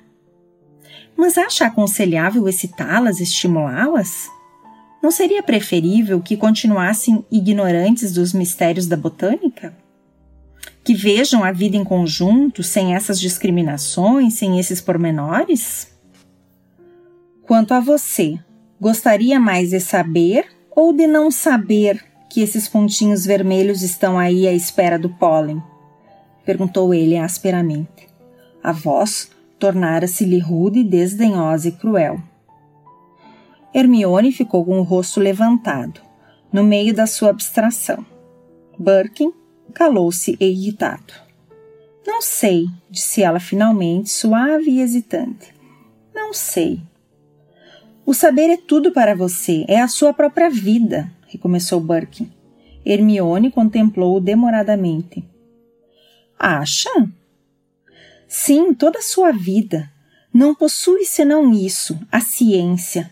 Mas 1.22 1.38
acha 1.38 1.68
aconselhável 1.68 2.50
excitá-las, 2.50 3.20
estimulá-las? 3.20 4.28
Não 5.04 5.12
seria 5.12 5.44
preferível 5.44 6.20
que 6.20 6.36
continuassem 6.36 7.24
ignorantes 7.32 8.12
dos 8.12 8.34
mistérios 8.34 8.88
da 8.88 8.98
botânica? 8.98 9.72
Que 10.84 10.96
vejam 10.96 11.44
a 11.44 11.52
vida 11.52 11.78
em 11.78 11.84
conjunto, 11.84 12.64
sem 12.64 12.96
essas 12.96 13.20
discriminações, 13.20 14.34
sem 14.34 14.58
esses 14.58 14.82
pormenores? 14.82 15.90
Quanto 17.44 17.76
a 17.76 17.80
você, 17.80 18.40
gostaria 18.80 19.40
mais 19.40 19.70
de 19.70 19.80
saber 19.80 20.48
ou 20.76 20.92
de 20.92 21.06
não 21.06 21.30
saber 21.30 22.04
que 22.32 22.42
esses 22.42 22.68
pontinhos 22.68 23.28
vermelhos 23.28 23.84
estão 23.84 24.18
aí 24.18 24.48
à 24.48 24.54
espera 24.54 24.98
do 24.98 25.10
pólen? 25.10 25.62
perguntou 26.44 26.92
ele 26.92 27.16
asperamente. 27.16 28.10
A 28.64 28.72
voz 28.72 29.30
tornara-se-lhe 29.62 30.40
rude, 30.40 30.84
desdenhosa 30.84 31.70
e 31.70 31.72
cruel. 31.72 32.20
Hermione 33.72 34.32
ficou 34.32 34.66
com 34.66 34.80
o 34.80 34.84
rosto 34.84 35.20
levantado, 35.20 36.02
no 36.52 36.64
meio 36.64 36.96
da 36.96 37.06
sua 37.06 37.30
abstração. 37.30 38.04
Birkin 38.78 39.32
calou-se 39.72 40.36
irritado. 40.40 41.14
Não 42.06 42.24
sei, 42.24 42.66
disse 42.90 43.22
ela 43.22 43.40
finalmente, 43.40 44.10
suave 44.10 44.72
e 44.72 44.82
hesitante. 44.82 45.54
Não 46.14 46.34
sei. 46.34 46.82
O 48.04 48.16
saber 48.16 48.50
é 48.50 48.58
tudo 48.58 48.92
para 48.92 49.16
você, 49.16 49.64
é 49.68 49.80
a 49.80 49.88
sua 49.88 50.12
própria 50.12 50.50
vida, 50.50 51.10
recomeçou 51.28 51.80
Birkin. 51.80 52.32
Hermione 52.84 53.52
contemplou-o 53.52 54.20
demoradamente. 54.20 55.24
Acha? 56.38 56.90
Sim, 58.34 58.74
toda 58.74 59.00
a 59.00 59.02
sua 59.02 59.34
vida. 59.34 59.92
Não 60.34 60.56
possui 60.56 61.04
senão 61.04 61.52
isso, 61.52 62.00
a 62.10 62.22
ciência. 62.22 63.12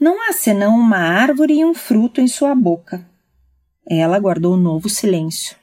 Não 0.00 0.20
há 0.28 0.32
senão 0.32 0.76
uma 0.76 0.96
árvore 0.96 1.60
e 1.60 1.64
um 1.64 1.72
fruto 1.72 2.20
em 2.20 2.26
sua 2.26 2.52
boca. 2.52 3.08
Ela 3.88 4.18
guardou 4.18 4.54
um 4.54 4.60
novo 4.60 4.88
silêncio. 4.88 5.56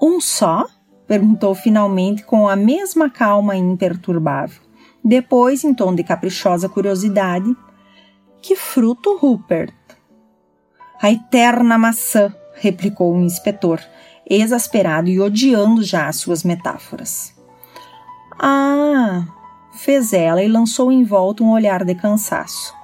Um 0.00 0.22
só? 0.22 0.66
perguntou 1.06 1.54
finalmente 1.54 2.24
com 2.24 2.48
a 2.48 2.56
mesma 2.56 3.10
calma 3.10 3.56
imperturbável. 3.56 4.62
Depois, 5.04 5.62
em 5.62 5.74
tom 5.74 5.94
de 5.94 6.02
caprichosa 6.02 6.70
curiosidade, 6.70 7.54
que 8.40 8.56
fruto, 8.56 9.18
Rupert? 9.18 9.74
A 10.98 11.12
eterna 11.12 11.76
maçã, 11.76 12.34
replicou 12.54 13.12
o 13.12 13.20
inspetor, 13.20 13.82
exasperado 14.26 15.10
e 15.10 15.20
odiando 15.20 15.82
já 15.82 16.08
as 16.08 16.16
suas 16.16 16.42
metáforas. 16.42 17.31
Ah! 18.38 19.26
fez 19.72 20.12
ela 20.12 20.42
e 20.42 20.48
lançou 20.48 20.92
em 20.92 21.02
volta 21.02 21.42
um 21.42 21.50
olhar 21.50 21.84
de 21.84 21.94
cansaço. 21.94 22.74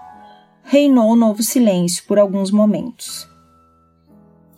Reinou 0.64 1.14
novo 1.14 1.42
silêncio 1.42 2.04
por 2.06 2.18
alguns 2.18 2.50
momentos. 2.50 3.28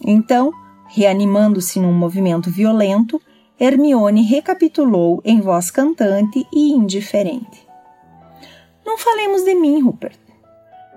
Então, 0.00 0.52
reanimando-se 0.88 1.78
num 1.78 1.92
movimento 1.92 2.50
violento, 2.50 3.20
Hermione 3.58 4.22
recapitulou 4.22 5.20
em 5.24 5.40
voz 5.40 5.70
cantante 5.70 6.46
e 6.52 6.72
indiferente. 6.72 7.68
Não 8.84 8.96
falemos 8.96 9.42
de 9.42 9.54
mim, 9.54 9.82
Rupert. 9.82 10.18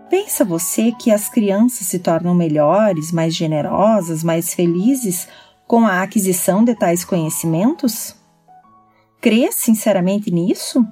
Pensa 0.10 0.46
você 0.46 0.92
que 0.92 1.12
as 1.12 1.28
crianças 1.28 1.88
se 1.88 2.00
tornam 2.00 2.34
melhores, 2.34 3.12
mais 3.12 3.36
generosas, 3.36 4.24
mais 4.24 4.54
felizes 4.54 5.28
com 5.68 5.86
a 5.86 6.02
aquisição 6.02 6.64
de 6.64 6.76
tais 6.76 7.04
conhecimentos? 7.04 8.16
Crê 9.24 9.54
sinceramente 9.54 10.30
nisso? 10.30 10.86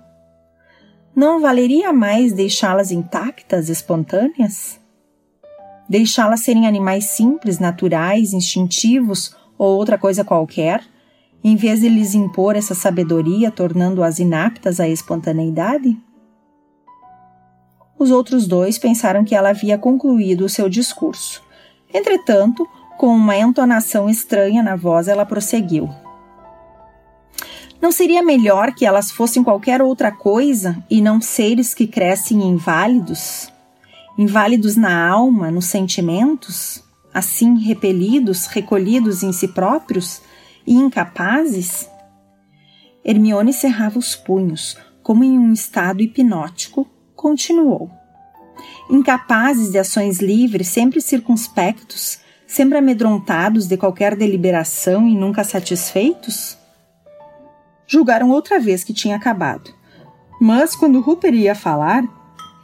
Não 1.14 1.42
valeria 1.42 1.92
mais 1.92 2.32
deixá-las 2.32 2.90
intactas, 2.90 3.68
espontâneas? 3.68 4.80
Deixá-las 5.90 6.40
serem 6.40 6.66
animais 6.66 7.08
simples, 7.08 7.60
naturais, 7.60 8.32
instintivos 8.32 9.36
ou 9.58 9.76
outra 9.76 9.98
coisa 9.98 10.24
qualquer, 10.24 10.82
em 11.44 11.58
vez 11.58 11.82
de 11.82 11.90
lhes 11.90 12.16
impor 12.16 12.56
essa 12.56 12.74
sabedoria, 12.74 13.52
tornando-as 13.52 14.18
inaptas 14.18 14.80
à 14.80 14.88
espontaneidade? 14.88 16.00
Os 18.00 18.12
outros 18.12 18.48
dois 18.48 18.78
pensaram 18.78 19.26
que 19.26 19.36
ela 19.36 19.50
havia 19.50 19.78
concluído 19.78 20.46
o 20.46 20.50
seu 20.50 20.70
discurso. 20.70 21.44
Entretanto, 21.94 22.66
com 22.98 23.08
uma 23.08 23.36
entonação 23.36 24.10
estranha 24.10 24.64
na 24.64 24.78
voz, 24.78 25.10
ela 25.10 25.26
prosseguiu. 25.26 25.90
Não 27.82 27.92
seria 27.92 28.22
melhor 28.22 28.76
que 28.76 28.86
elas 28.86 29.10
fossem 29.10 29.44
qualquer 29.44 29.82
outra 29.82 30.12
coisa 30.12 30.78
e 30.88 31.02
não 31.02 31.20
seres 31.20 31.74
que 31.74 31.88
crescem 31.88 32.44
inválidos? 32.44 33.52
Inválidos 34.16 34.76
na 34.76 35.10
alma, 35.10 35.50
nos 35.50 35.66
sentimentos? 35.66 36.84
Assim 37.12 37.58
repelidos, 37.58 38.46
recolhidos 38.46 39.24
em 39.24 39.34
si 39.34 39.48
próprios, 39.48 40.22
e 40.66 40.76
incapazes? 40.76 41.90
Hermione 43.04 43.52
cerrava 43.52 43.98
os 43.98 44.16
punhos, 44.16 44.78
como 45.02 45.24
em 45.24 45.40
um 45.40 45.52
estado 45.52 46.04
hipnótico, 46.04 46.88
continuou. 47.16 47.90
Incapazes 48.92 49.72
de 49.72 49.80
ações 49.80 50.20
livres, 50.20 50.68
sempre 50.68 51.02
circunspectos, 51.02 52.20
sempre 52.46 52.78
amedrontados 52.78 53.68
de 53.68 53.76
qualquer 53.76 54.16
deliberação 54.16 55.08
e 55.08 55.16
nunca 55.16 55.44
satisfeitos? 55.44 56.61
Julgaram 57.92 58.30
outra 58.30 58.58
vez 58.58 58.86
que 58.86 58.94
tinha 58.94 59.18
acabado. 59.18 59.70
Mas, 60.40 60.78
quando 60.78 61.02
Rupert 61.02 61.36
ia 61.36 61.54
falar, 61.54 62.06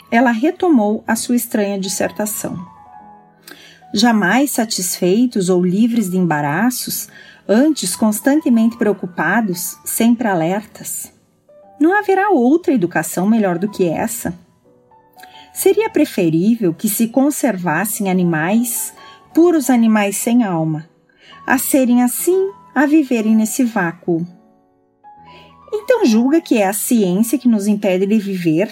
ela 0.10 0.32
retomou 0.32 1.04
a 1.06 1.18
sua 1.18 1.36
estranha 1.36 1.78
dissertação. 1.78 2.58
Jamais 3.94 4.52
satisfeitos 4.52 5.50
ou 5.50 5.62
livres 5.62 6.10
de 6.10 6.18
embaraços, 6.18 7.10
antes 7.46 7.94
constantemente 7.94 8.78
preocupados, 8.78 9.78
sempre 9.84 10.30
alertas. 10.30 11.12
Não 11.78 11.94
haverá 11.94 12.30
outra 12.30 12.74
educação 12.74 13.28
melhor 13.28 13.58
do 13.58 13.70
que 13.70 13.86
essa. 13.86 14.34
Seria 15.54 15.90
preferível 15.90 16.74
que 16.74 16.88
se 16.88 17.10
conservassem 17.10 18.10
animais, 18.10 18.94
puros 19.34 19.70
animais 19.70 20.16
sem 20.16 20.46
alma, 20.46 20.88
a 21.46 21.58
serem 21.58 22.02
assim, 22.02 22.50
a 22.74 22.86
viverem 22.86 23.36
nesse 23.36 23.66
vácuo. 23.66 24.26
Então 25.72 26.06
julga 26.06 26.42
que 26.42 26.58
é 26.58 26.68
a 26.68 26.74
ciência 26.74 27.38
que 27.38 27.48
nos 27.48 27.68
impede 27.68 28.06
de 28.06 28.18
viver 28.18 28.72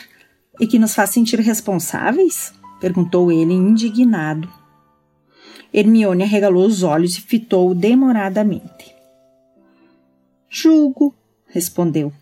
e 0.59 0.67
que 0.67 0.79
nos 0.79 0.93
faz 0.95 1.09
sentir 1.09 1.39
responsáveis? 1.39 2.53
perguntou 2.79 3.31
ele 3.31 3.53
indignado. 3.53 4.49
Hermione 5.73 6.23
arregalou 6.23 6.65
os 6.65 6.83
olhos 6.83 7.17
e 7.17 7.21
fitou 7.21 7.73
demoradamente. 7.73 8.95
Julgo, 10.49 11.13
respondeu. 11.47 12.13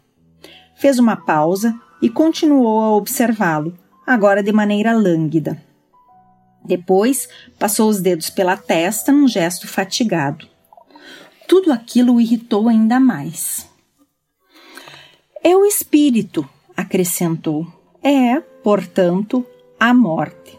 Fez 0.76 0.98
uma 0.98 1.16
pausa 1.16 1.80
e 2.02 2.10
continuou 2.10 2.82
a 2.82 2.96
observá-lo, 2.96 3.78
agora 4.08 4.42
de 4.42 4.52
maneira 4.52 4.92
lânguida. 4.92 5.62
Depois 6.66 7.28
passou 7.60 7.90
os 7.90 8.02
dedos 8.02 8.30
pela 8.30 8.58
testa 8.58 9.12
num 9.12 9.28
gesto 9.28 9.68
fatigado. 9.68 10.48
Tudo 11.48 11.72
aquilo 11.72 12.16
o 12.16 12.22
irritou 12.22 12.68
ainda 12.70 13.00
mais. 13.00 13.70
É 15.46 15.58
o 15.58 15.66
espírito, 15.66 16.48
acrescentou. 16.76 17.68
É, 18.02 18.40
portanto, 18.40 19.46
a 19.78 19.94
morte. 19.94 20.58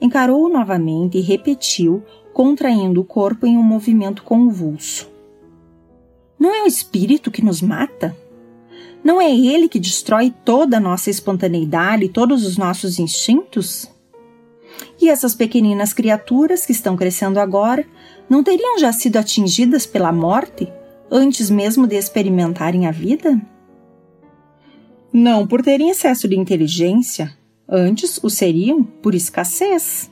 Encarou-o 0.00 0.48
novamente 0.48 1.18
e 1.18 1.20
repetiu, 1.20 2.02
contraindo 2.32 3.02
o 3.02 3.04
corpo 3.04 3.46
em 3.46 3.58
um 3.58 3.62
movimento 3.62 4.22
convulso. 4.22 5.10
Não 6.38 6.54
é 6.54 6.62
o 6.62 6.66
espírito 6.66 7.30
que 7.30 7.44
nos 7.44 7.60
mata? 7.60 8.16
Não 9.04 9.20
é 9.20 9.30
ele 9.30 9.68
que 9.68 9.78
destrói 9.78 10.32
toda 10.42 10.78
a 10.78 10.80
nossa 10.80 11.10
espontaneidade 11.10 12.06
e 12.06 12.08
todos 12.08 12.46
os 12.46 12.56
nossos 12.56 12.98
instintos? 12.98 13.90
E 14.98 15.10
essas 15.10 15.34
pequeninas 15.34 15.92
criaturas 15.92 16.64
que 16.64 16.72
estão 16.72 16.96
crescendo 16.96 17.38
agora 17.38 17.86
não 18.26 18.42
teriam 18.42 18.78
já 18.78 18.90
sido 18.90 19.18
atingidas 19.18 19.84
pela 19.84 20.10
morte 20.10 20.66
antes 21.10 21.50
mesmo 21.50 21.86
de 21.86 21.96
experimentarem 21.96 22.86
a 22.86 22.90
vida? 22.90 23.38
Não 25.12 25.46
por 25.46 25.62
terem 25.62 25.90
excesso 25.90 26.26
de 26.26 26.36
inteligência, 26.36 27.36
Antes 27.74 28.22
o 28.22 28.28
seriam 28.28 28.82
por 28.82 29.14
escassez, 29.14 30.10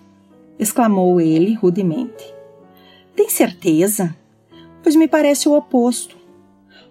exclamou 0.58 1.20
ele 1.20 1.52
rudemente. 1.52 2.34
Tem 3.14 3.28
certeza? 3.28 4.16
Pois 4.82 4.96
me 4.96 5.06
parece 5.06 5.46
o 5.46 5.52
oposto. 5.52 6.16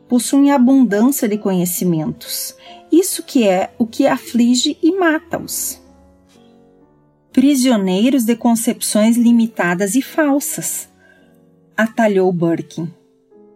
Possuem 0.08 0.52
abundância 0.52 1.28
de 1.28 1.40
conhecimentos. 1.40 2.56
Isso 2.92 3.24
que 3.24 3.48
é 3.48 3.74
o 3.80 3.88
que 3.88 4.06
aflige 4.06 4.78
e 4.80 4.92
mata-os. 4.92 5.82
Prisioneiros 7.34 8.24
de 8.24 8.36
concepções 8.36 9.18
limitadas 9.18 9.96
e 9.96 10.04
falsas, 10.04 10.88
atalhou 11.76 12.32
Birkin. 12.32 12.94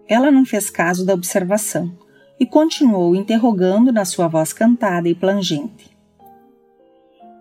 Ela 0.07 0.31
não 0.31 0.45
fez 0.45 0.71
caso 0.71 1.05
da 1.05 1.13
observação 1.13 1.95
e 2.43 2.45
continuou 2.45 3.15
interrogando 3.15 3.89
na 3.89 4.03
sua 4.03 4.27
voz 4.27 4.51
cantada 4.51 5.07
e 5.07 5.15
plangente. 5.15 5.95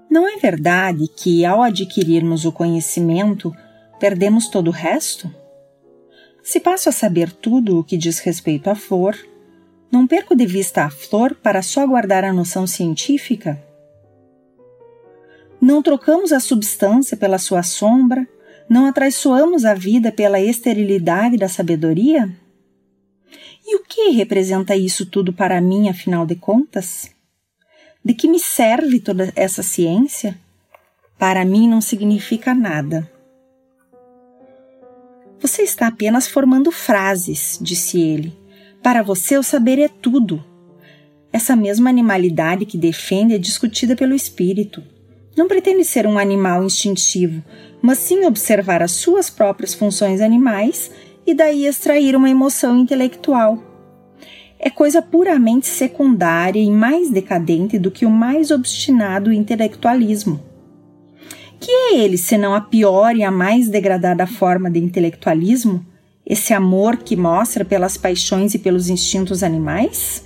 Não 0.09 0.29
é 0.29 0.37
verdade 0.37 1.09
que, 1.09 1.45
ao 1.45 1.61
adquirirmos 1.61 2.45
o 2.45 2.53
conhecimento, 2.53 3.53
perdemos 3.99 4.47
todo 4.47 4.69
o 4.69 4.71
resto? 4.71 5.29
Se 6.41 6.61
passo 6.61 6.89
a 6.89 6.93
saber 6.93 7.33
tudo 7.33 7.81
o 7.81 7.85
que 7.85 7.97
diz 7.97 8.21
respeito 8.21 8.71
à 8.71 8.77
flor, 8.77 9.19
não 9.91 10.07
perco 10.07 10.37
de 10.37 10.47
vista 10.47 10.85
a 10.85 10.91
flor 10.91 11.35
para 11.35 11.63
só 11.63 11.85
guardar 11.85 12.23
a 12.23 12.33
noção 12.33 12.65
científica? 12.65 13.61
Não 15.61 15.83
trocamos 15.83 16.31
a 16.31 16.39
substância 16.39 17.17
pela 17.17 17.39
sua 17.39 17.65
sombra, 17.65 18.25
não 18.69 18.87
atraiçoamos 18.87 19.65
a 19.65 19.75
vida 19.75 20.13
pela 20.13 20.39
esterilidade 20.39 21.37
da 21.37 21.49
sabedoria? 21.49 22.31
E 23.73 23.77
o 23.77 23.83
que 23.89 24.11
representa 24.11 24.77
isso 24.77 25.07
tudo 25.07 25.33
para 25.33 25.59
mim, 25.59 25.89
afinal 25.89 26.27
de 26.27 26.35
contas? 26.35 27.11
De 28.05 28.13
que 28.13 28.29
me 28.29 28.39
serve 28.39 29.01
toda 29.01 29.33
essa 29.35 29.63
ciência? 29.63 30.39
Para 31.19 31.43
mim 31.43 31.67
não 31.67 31.81
significa 31.81 32.55
nada. 32.55 33.11
Você 35.41 35.63
está 35.63 35.87
apenas 35.87 36.29
formando 36.29 36.71
frases, 36.71 37.59
disse 37.63 37.99
ele. 37.99 38.39
Para 38.83 39.03
você, 39.03 39.39
o 39.39 39.43
saber 39.43 39.79
é 39.79 39.89
tudo. 39.89 40.45
Essa 41.33 41.57
mesma 41.57 41.89
animalidade 41.89 42.67
que 42.67 42.77
defende 42.77 43.37
é 43.37 43.39
discutida 43.39 43.97
pelo 43.97 44.15
espírito. 44.15 44.85
Não 45.35 45.49
pretende 45.49 45.83
ser 45.83 46.07
um 46.07 46.19
animal 46.19 46.63
instintivo, 46.63 47.43
mas 47.81 48.01
sim 48.01 48.27
observar 48.27 48.83
as 48.83 48.93
suas 48.93 49.31
próprias 49.31 49.73
funções 49.73 50.21
animais 50.21 50.91
e 51.27 51.35
daí 51.35 51.67
extrair 51.67 52.17
uma 52.17 52.31
emoção 52.31 52.79
intelectual. 52.79 53.63
É 54.59 54.71
coisa 54.71 55.03
puramente 55.03 55.67
secundária 55.67 56.61
e 56.61 56.71
mais 56.71 57.11
decadente 57.11 57.79
do 57.79 57.91
que 57.91 58.07
o 58.07 58.11
mais 58.11 58.51
obstinado 58.51 59.33
intelectualismo. 59.33 60.41
Que 61.59 61.71
é 61.71 61.99
ele, 61.99 62.17
senão 62.17 62.55
a 62.55 62.61
pior 62.61 63.17
e 63.17 63.25
a 63.25 63.31
mais 63.31 63.69
degradada 63.69 64.27
forma 64.27 64.71
de 64.71 64.79
intelectualismo? 64.79 65.85
Esse 66.25 66.55
amor 66.55 66.99
que 66.99 67.17
mostra 67.17 67.65
pelas 67.65 67.97
paixões 67.97 68.55
e 68.55 68.59
pelos 68.59 68.89
instintos 68.89 69.43
animais? 69.43 70.25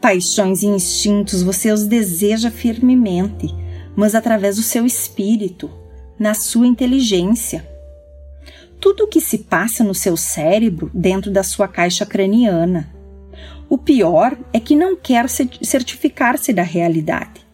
Paixões 0.00 0.62
e 0.62 0.66
instintos 0.66 1.42
você 1.42 1.70
os 1.70 1.86
deseja 1.86 2.50
firmemente, 2.50 3.54
mas 3.96 4.14
através 4.14 4.56
do 4.56 4.62
seu 4.62 4.84
espírito, 4.84 5.70
na 6.18 6.34
sua 6.34 6.66
inteligência. 6.66 7.75
Tudo 8.86 9.02
o 9.02 9.08
que 9.08 9.20
se 9.20 9.38
passa 9.38 9.82
no 9.82 9.92
seu 9.92 10.16
cérebro 10.16 10.88
dentro 10.94 11.28
da 11.28 11.42
sua 11.42 11.66
caixa 11.66 12.06
craniana. 12.06 12.88
O 13.68 13.76
pior 13.76 14.38
é 14.52 14.60
que 14.60 14.76
não 14.76 14.94
quer 14.94 15.28
certificar-se 15.28 16.52
da 16.52 16.62
realidade. 16.62 17.44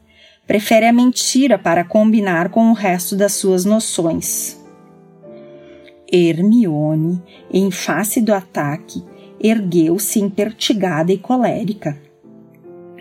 Prefere 0.47 0.85
a 0.85 0.93
mentira 0.93 1.59
para 1.59 1.85
combinar 1.85 2.51
com 2.51 2.71
o 2.71 2.75
resto 2.75 3.17
das 3.17 3.33
suas 3.33 3.65
noções. 3.65 4.61
Hermione, 6.13 7.23
em 7.51 7.71
face 7.71 8.21
do 8.21 8.35
ataque, 8.35 9.03
ergueu-se 9.41 10.21
impertigada 10.21 11.15
e 11.15 11.17
colérica. 11.17 11.99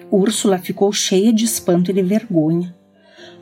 Úrsula 0.09 0.57
ficou 0.57 0.93
cheia 0.93 1.33
de 1.33 1.43
espanto 1.43 1.91
e 1.91 1.93
de 1.93 2.01
vergonha. 2.01 2.73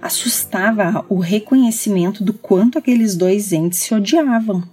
Assustava 0.01 1.05
o 1.07 1.19
reconhecimento 1.19 2.23
do 2.23 2.33
quanto 2.33 2.79
aqueles 2.79 3.15
dois 3.15 3.53
entes 3.53 3.77
se 3.77 3.93
odiavam. 3.93 4.63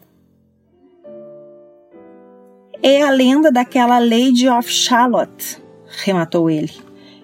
É 2.83 3.03
a 3.03 3.11
lenda 3.11 3.51
daquela 3.51 3.99
Lady 3.99 4.49
of 4.49 4.71
Shalott, 4.71 5.61
rematou 6.05 6.51
ele, 6.51 6.73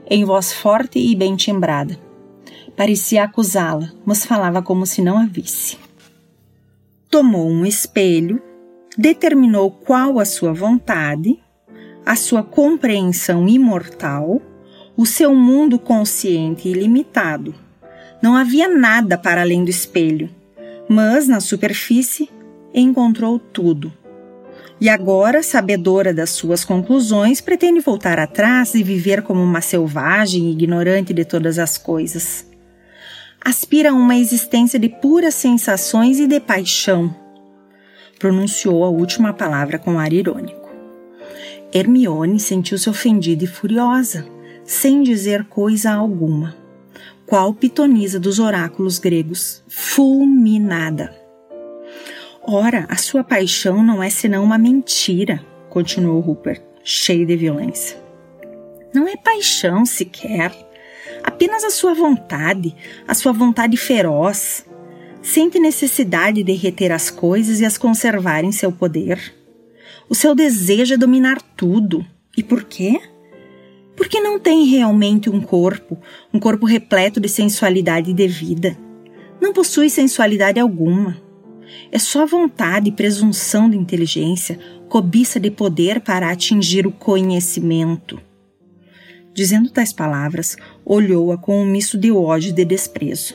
em 0.09 0.25
voz 0.25 0.53
forte 0.53 0.99
e 0.99 1.15
bem 1.15 1.37
timbrada. 1.37 1.99
Parecia 2.77 3.25
acusá-la, 3.25 3.93
mas 4.05 4.25
falava 4.25 4.63
como 4.63 4.87
se 4.87 5.03
não 5.03 5.19
a 5.19 5.27
visse. 5.27 5.79
Tomou 7.11 7.49
um 7.49 7.67
espelho, 7.67 8.43
determinou 8.97 9.71
qual 9.71 10.19
a 10.19 10.25
sua 10.25 10.53
vontade, 10.53 11.39
a 12.05 12.17
sua 12.17 12.43
compreensão 12.43 13.49
imortal 13.49 14.41
o 14.97 15.07
seu 15.07 15.35
mundo 15.35 15.79
consciente 15.79 16.69
e 16.69 16.73
limitado. 16.73 17.55
Não 18.23 18.37
havia 18.37 18.69
nada 18.69 19.17
para 19.17 19.41
além 19.41 19.65
do 19.65 19.71
espelho, 19.71 20.31
mas 20.89 21.27
na 21.27 21.41
superfície 21.41 22.29
encontrou 22.75 23.39
tudo. 23.39 23.93
E 24.83 24.89
agora, 24.89 25.45
sabedora 25.45 26.13
das 26.13 26.31
suas 26.31 26.65
conclusões, 26.65 27.41
pretende 27.41 27.79
voltar 27.79 28.19
atrás 28.19 28.75
e 28.75 28.83
viver 28.83 29.23
como 29.23 29.41
uma 29.41 29.61
selvagem 29.61 30.51
ignorante 30.51 31.15
de 31.15 31.25
todas 31.25 31.57
as 31.57 31.79
coisas. 31.79 32.45
Aspira 33.41 33.93
a 33.93 33.95
uma 33.95 34.17
existência 34.17 34.81
de 34.81 34.89
puras 34.89 35.37
sensações 35.37 36.19
e 36.19 36.27
de 36.27 36.41
paixão. 36.41 37.15
Pronunciou 38.19 38.83
a 38.83 38.89
última 38.89 39.33
palavra 39.33 39.79
com 39.79 40.01
ar 40.01 40.13
irônico. 40.13 40.69
Hermione 41.73 42.41
sentiu-se 42.41 42.91
ofendida 42.91 43.45
e 43.45 43.47
furiosa 43.47 44.27
sem 44.65 45.01
dizer 45.05 45.45
coisa 45.45 45.93
alguma. 45.93 46.57
Qual 47.25 47.55
pitonisa 47.55 48.19
dos 48.19 48.41
oráculos 48.41 48.99
gregos, 48.99 49.63
fulminada. 49.69 51.22
Ora, 52.45 52.87
a 52.89 52.97
sua 52.97 53.23
paixão 53.23 53.83
não 53.83 54.03
é 54.03 54.11
senão 54.11 54.43
uma 54.45 54.59
mentira, 54.59 55.45
continuou 55.71 56.21
Rupert, 56.21 56.63
cheio 56.83 57.27
de 57.27 57.37
violência. 57.37 57.97
Não 58.93 59.09
é 59.09 59.17
paixão 59.17 59.87
sequer, 59.87 60.53
apenas 61.23 61.65
a 61.65 61.71
sua 61.71 61.95
vontade, 61.95 62.75
a 63.07 63.15
sua 63.15 63.33
vontade 63.33 63.77
feroz. 63.77 64.67
Sente 65.23 65.59
necessidade 65.59 66.43
de 66.43 66.53
reter 66.53 66.91
as 66.91 67.11
coisas 67.11 67.61
e 67.61 67.65
as 67.65 67.79
conservar 67.79 68.45
em 68.45 68.53
seu 68.53 68.73
poder. 68.73 69.35
O 70.09 70.15
seu 70.15 70.35
desejo 70.35 70.95
é 70.95 70.97
dominar 70.97 71.41
tudo. 71.57 72.05
E 72.37 72.43
por 72.43 72.65
quê? 72.65 73.01
porque 73.97 74.21
não 74.21 74.39
tem 74.39 74.65
realmente 74.65 75.31
um 75.31 75.41
corpo, 75.41 75.99
um 76.33 76.39
corpo 76.39 76.67
repleto 76.67 77.21
de 77.21 77.29
sensualidade 77.29 78.11
e 78.11 78.15
de 78.15 78.27
vida. 78.27 78.77
Não 79.41 79.53
possui 79.53 79.91
sensualidade 79.91 80.59
alguma. 80.59 81.17
É 81.91 81.99
só 81.99 82.27
vontade 82.27 82.89
e 82.89 82.93
presunção 82.93 83.69
de 83.69 83.77
inteligência, 83.77 84.59
cobiça 84.89 85.41
de 85.41 85.51
poder 85.51 86.01
para 86.01 86.31
atingir 86.31 86.87
o 86.87 86.93
conhecimento. 86.93 88.21
Dizendo 89.35 89.71
tais 89.71 89.93
palavras, 89.93 90.57
olhou-a 90.85 91.39
com 91.39 91.63
um 91.63 91.67
misto 91.67 91.97
de 91.97 92.13
ódio 92.13 92.51
e 92.51 92.53
de 92.53 92.65
desprezo, 92.65 93.35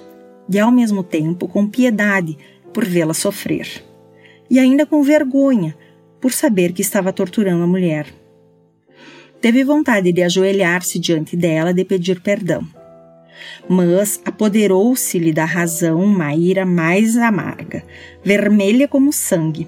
e 0.49 0.59
ao 0.59 0.71
mesmo 0.71 1.03
tempo 1.03 1.47
com 1.47 1.67
piedade 1.67 2.37
por 2.73 2.85
vê-la 2.85 3.13
sofrer, 3.13 3.83
e 4.49 4.59
ainda 4.59 4.85
com 4.85 5.01
vergonha 5.01 5.75
por 6.21 6.31
saber 6.31 6.73
que 6.73 6.81
estava 6.81 7.11
torturando 7.11 7.63
a 7.63 7.67
mulher. 7.67 8.07
Teve 9.41 9.63
vontade 9.63 10.11
de 10.11 10.23
ajoelhar-se 10.23 10.99
diante 10.99 11.35
dela 11.35 11.73
de 11.73 11.83
pedir 11.83 12.21
perdão. 12.21 12.67
Mas 13.67 14.21
apoderou-se-lhe 14.25 15.31
da 15.31 15.45
razão 15.45 16.01
uma 16.01 16.33
ira 16.33 16.65
mais 16.65 17.17
amarga, 17.17 17.83
vermelha 18.23 18.87
como 18.87 19.11
sangue. 19.11 19.67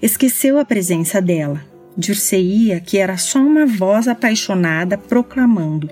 Esqueceu 0.00 0.58
a 0.58 0.64
presença 0.64 1.20
dela. 1.20 1.62
Dir-se-ia 1.96 2.80
que 2.80 2.98
era 2.98 3.16
só 3.18 3.38
uma 3.38 3.66
voz 3.66 4.08
apaixonada 4.08 4.96
proclamando: 4.96 5.88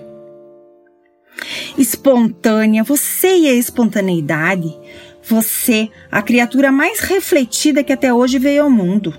Espontânea, 1.77 2.83
você 2.83 3.37
e 3.37 3.47
a 3.47 3.53
espontaneidade, 3.53 4.75
você, 5.23 5.89
a 6.11 6.21
criatura 6.21 6.71
mais 6.71 6.99
refletida 6.99 7.83
que 7.83 7.93
até 7.93 8.13
hoje 8.13 8.39
veio 8.39 8.63
ao 8.63 8.69
mundo. 8.69 9.17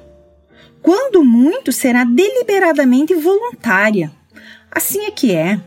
Quando 0.82 1.24
muito, 1.24 1.70
será 1.70 2.04
deliberadamente 2.04 3.14
voluntária. 3.14 4.10
Assim 4.70 5.04
é 5.04 5.10
que 5.10 5.32
é. 5.32 5.60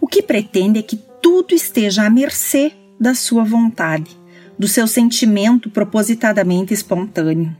O 0.00 0.06
que 0.06 0.22
pretende 0.22 0.78
é 0.78 0.82
que 0.82 1.00
tudo 1.24 1.54
esteja 1.54 2.04
à 2.04 2.10
mercê 2.10 2.70
da 3.00 3.14
sua 3.14 3.44
vontade, 3.44 4.10
do 4.58 4.68
seu 4.68 4.86
sentimento 4.86 5.70
propositadamente 5.70 6.74
espontâneo. 6.74 7.56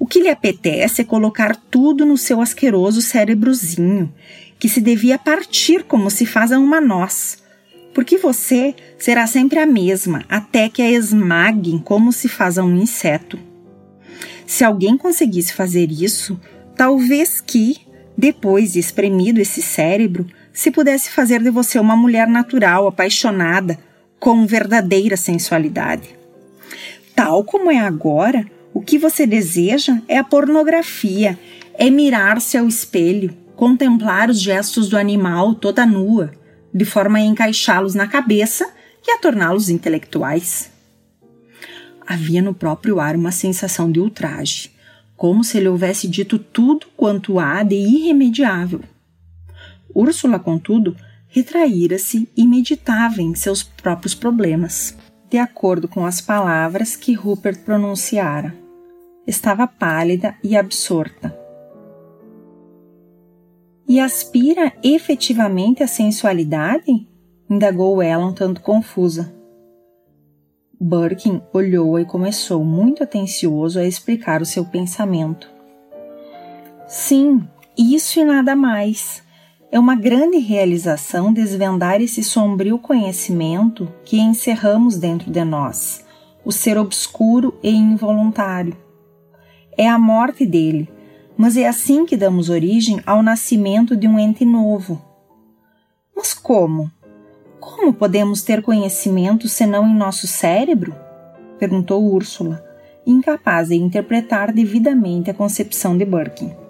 O 0.00 0.04
que 0.04 0.18
lhe 0.18 0.28
apetece 0.28 1.02
é 1.02 1.04
colocar 1.04 1.54
tudo 1.54 2.04
no 2.04 2.18
seu 2.18 2.40
asqueroso 2.40 3.00
cérebrozinho, 3.00 4.12
que 4.58 4.68
se 4.68 4.80
devia 4.80 5.16
partir 5.16 5.84
como 5.84 6.10
se 6.10 6.26
faz 6.26 6.50
a 6.50 6.58
uma 6.58 6.80
noz, 6.80 7.40
porque 7.94 8.18
você 8.18 8.74
será 8.98 9.28
sempre 9.28 9.60
a 9.60 9.66
mesma, 9.66 10.24
até 10.28 10.68
que 10.68 10.82
a 10.82 10.90
esmaguem 10.90 11.78
como 11.78 12.12
se 12.12 12.28
faz 12.28 12.58
a 12.58 12.64
um 12.64 12.76
inseto. 12.76 13.38
Se 14.44 14.64
alguém 14.64 14.98
conseguisse 14.98 15.52
fazer 15.52 15.92
isso, 15.92 16.36
talvez 16.76 17.40
que, 17.40 17.76
depois 18.18 18.72
de 18.72 18.80
espremido 18.80 19.40
esse 19.40 19.62
cérebro, 19.62 20.26
se 20.56 20.70
pudesse 20.70 21.10
fazer 21.10 21.42
de 21.42 21.50
você 21.50 21.78
uma 21.78 21.94
mulher 21.94 22.26
natural, 22.26 22.88
apaixonada, 22.88 23.78
com 24.18 24.46
verdadeira 24.46 25.14
sensualidade. 25.14 26.16
Tal 27.14 27.44
como 27.44 27.70
é 27.70 27.78
agora, 27.78 28.42
o 28.72 28.80
que 28.80 28.96
você 28.96 29.26
deseja 29.26 30.00
é 30.08 30.16
a 30.16 30.24
pornografia, 30.24 31.38
é 31.74 31.90
mirar-se 31.90 32.56
ao 32.56 32.66
espelho, 32.66 33.36
contemplar 33.54 34.30
os 34.30 34.40
gestos 34.40 34.88
do 34.88 34.96
animal 34.96 35.54
toda 35.54 35.84
nua, 35.84 36.32
de 36.72 36.86
forma 36.86 37.18
a 37.18 37.22
encaixá-los 37.22 37.94
na 37.94 38.06
cabeça 38.06 38.66
e 39.06 39.10
a 39.10 39.18
torná-los 39.18 39.68
intelectuais. 39.68 40.70
Havia 42.06 42.40
no 42.40 42.54
próprio 42.54 42.98
ar 42.98 43.14
uma 43.14 43.30
sensação 43.30 43.92
de 43.92 44.00
ultraje, 44.00 44.70
como 45.18 45.44
se 45.44 45.58
ele 45.58 45.68
houvesse 45.68 46.08
dito 46.08 46.38
tudo 46.38 46.86
quanto 46.96 47.38
há 47.38 47.62
de 47.62 47.76
irremediável. 47.76 48.80
Úrsula, 49.94 50.38
contudo, 50.38 50.96
retraíra-se 51.28 52.28
e 52.36 52.46
meditava 52.46 53.20
em 53.20 53.34
seus 53.34 53.62
próprios 53.62 54.14
problemas, 54.14 54.96
de 55.30 55.38
acordo 55.38 55.88
com 55.88 56.04
as 56.06 56.20
palavras 56.20 56.96
que 56.96 57.12
Rupert 57.12 57.64
pronunciara. 57.64 58.54
Estava 59.26 59.66
pálida 59.66 60.36
e 60.42 60.56
absorta. 60.56 61.36
E 63.88 64.00
aspira 64.00 64.72
efetivamente 64.82 65.82
à 65.82 65.86
sensualidade? 65.86 67.06
indagou 67.48 68.02
ela 68.02 68.26
um 68.26 68.32
tanto 68.32 68.60
confusa. 68.60 69.32
Birkin 70.80 71.40
olhou-a 71.52 72.02
e 72.02 72.04
começou, 72.04 72.64
muito 72.64 73.02
atencioso, 73.02 73.78
a 73.78 73.84
explicar 73.84 74.42
o 74.42 74.46
seu 74.46 74.64
pensamento. 74.64 75.48
Sim, 76.86 77.48
isso 77.76 78.20
e 78.20 78.24
nada 78.24 78.54
mais. 78.54 79.22
É 79.70 79.78
uma 79.80 79.96
grande 79.96 80.38
realização 80.38 81.32
desvendar 81.32 82.00
esse 82.00 82.22
sombrio 82.22 82.78
conhecimento 82.78 83.92
que 84.04 84.18
encerramos 84.18 84.96
dentro 84.96 85.30
de 85.30 85.44
nós, 85.44 86.04
o 86.44 86.52
ser 86.52 86.78
obscuro 86.78 87.58
e 87.62 87.70
involuntário. 87.70 88.76
É 89.76 89.88
a 89.88 89.98
morte 89.98 90.46
dele, 90.46 90.88
mas 91.36 91.56
é 91.56 91.66
assim 91.66 92.06
que 92.06 92.16
damos 92.16 92.48
origem 92.48 93.00
ao 93.04 93.22
nascimento 93.22 93.96
de 93.96 94.06
um 94.06 94.18
ente 94.18 94.44
novo. 94.44 95.02
Mas 96.14 96.32
como? 96.32 96.90
Como 97.58 97.92
podemos 97.92 98.42
ter 98.42 98.62
conhecimento 98.62 99.48
senão 99.48 99.86
em 99.86 99.94
nosso 99.94 100.28
cérebro? 100.28 100.94
perguntou 101.58 102.04
Úrsula, 102.04 102.64
incapaz 103.04 103.68
de 103.68 103.74
interpretar 103.74 104.52
devidamente 104.52 105.30
a 105.30 105.34
concepção 105.34 105.98
de 105.98 106.04
Birkin. 106.04 106.65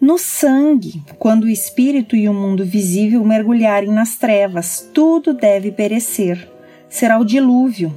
No 0.00 0.16
sangue, 0.16 1.02
quando 1.18 1.44
o 1.44 1.48
espírito 1.48 2.14
e 2.14 2.28
o 2.28 2.34
mundo 2.34 2.64
visível 2.64 3.24
mergulharem 3.24 3.90
nas 3.90 4.16
trevas, 4.16 4.88
tudo 4.94 5.34
deve 5.34 5.72
perecer. 5.72 6.48
Será 6.88 7.18
o 7.18 7.24
dilúvio. 7.24 7.92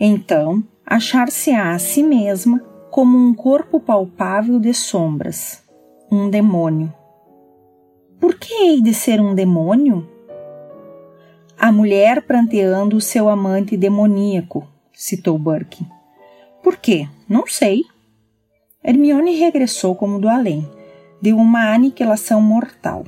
Então, 0.00 0.64
achar-se-á 0.86 1.72
a 1.72 1.78
si 1.78 2.02
mesma 2.02 2.60
como 2.90 3.18
um 3.18 3.34
corpo 3.34 3.78
palpável 3.78 4.58
de 4.58 4.72
sombras, 4.72 5.62
um 6.10 6.30
demônio. 6.30 6.92
Por 8.18 8.34
que 8.36 8.54
hei 8.54 8.80
de 8.80 8.94
ser 8.94 9.20
um 9.20 9.34
demônio? 9.34 10.08
A 11.58 11.70
mulher 11.70 12.22
pranteando 12.22 12.96
o 12.96 13.00
seu 13.02 13.28
amante 13.28 13.76
demoníaco, 13.76 14.66
citou 14.94 15.38
Burke. 15.38 15.84
Por 16.62 16.78
quê? 16.78 17.06
Não 17.28 17.46
sei. 17.46 17.84
Hermione 18.82 19.34
regressou 19.34 19.94
como 19.94 20.18
do 20.18 20.28
além. 20.28 20.77
Deu 21.20 21.36
uma 21.36 21.72
aniquilação 21.72 22.40
mortal. 22.40 23.04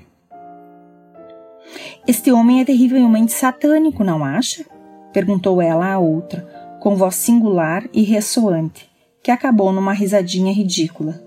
Este 2.06 2.32
homem 2.32 2.60
é 2.60 2.64
terrivelmente 2.64 3.32
satânico, 3.32 4.02
não 4.02 4.24
acha? 4.24 4.64
perguntou 5.12 5.60
ela 5.60 5.92
à 5.92 5.98
outra, 5.98 6.46
com 6.80 6.96
voz 6.96 7.16
singular 7.16 7.88
e 7.92 8.02
ressoante, 8.02 8.90
que 9.22 9.30
acabou 9.30 9.72
numa 9.72 9.92
risadinha 9.92 10.52
ridícula. 10.52 11.22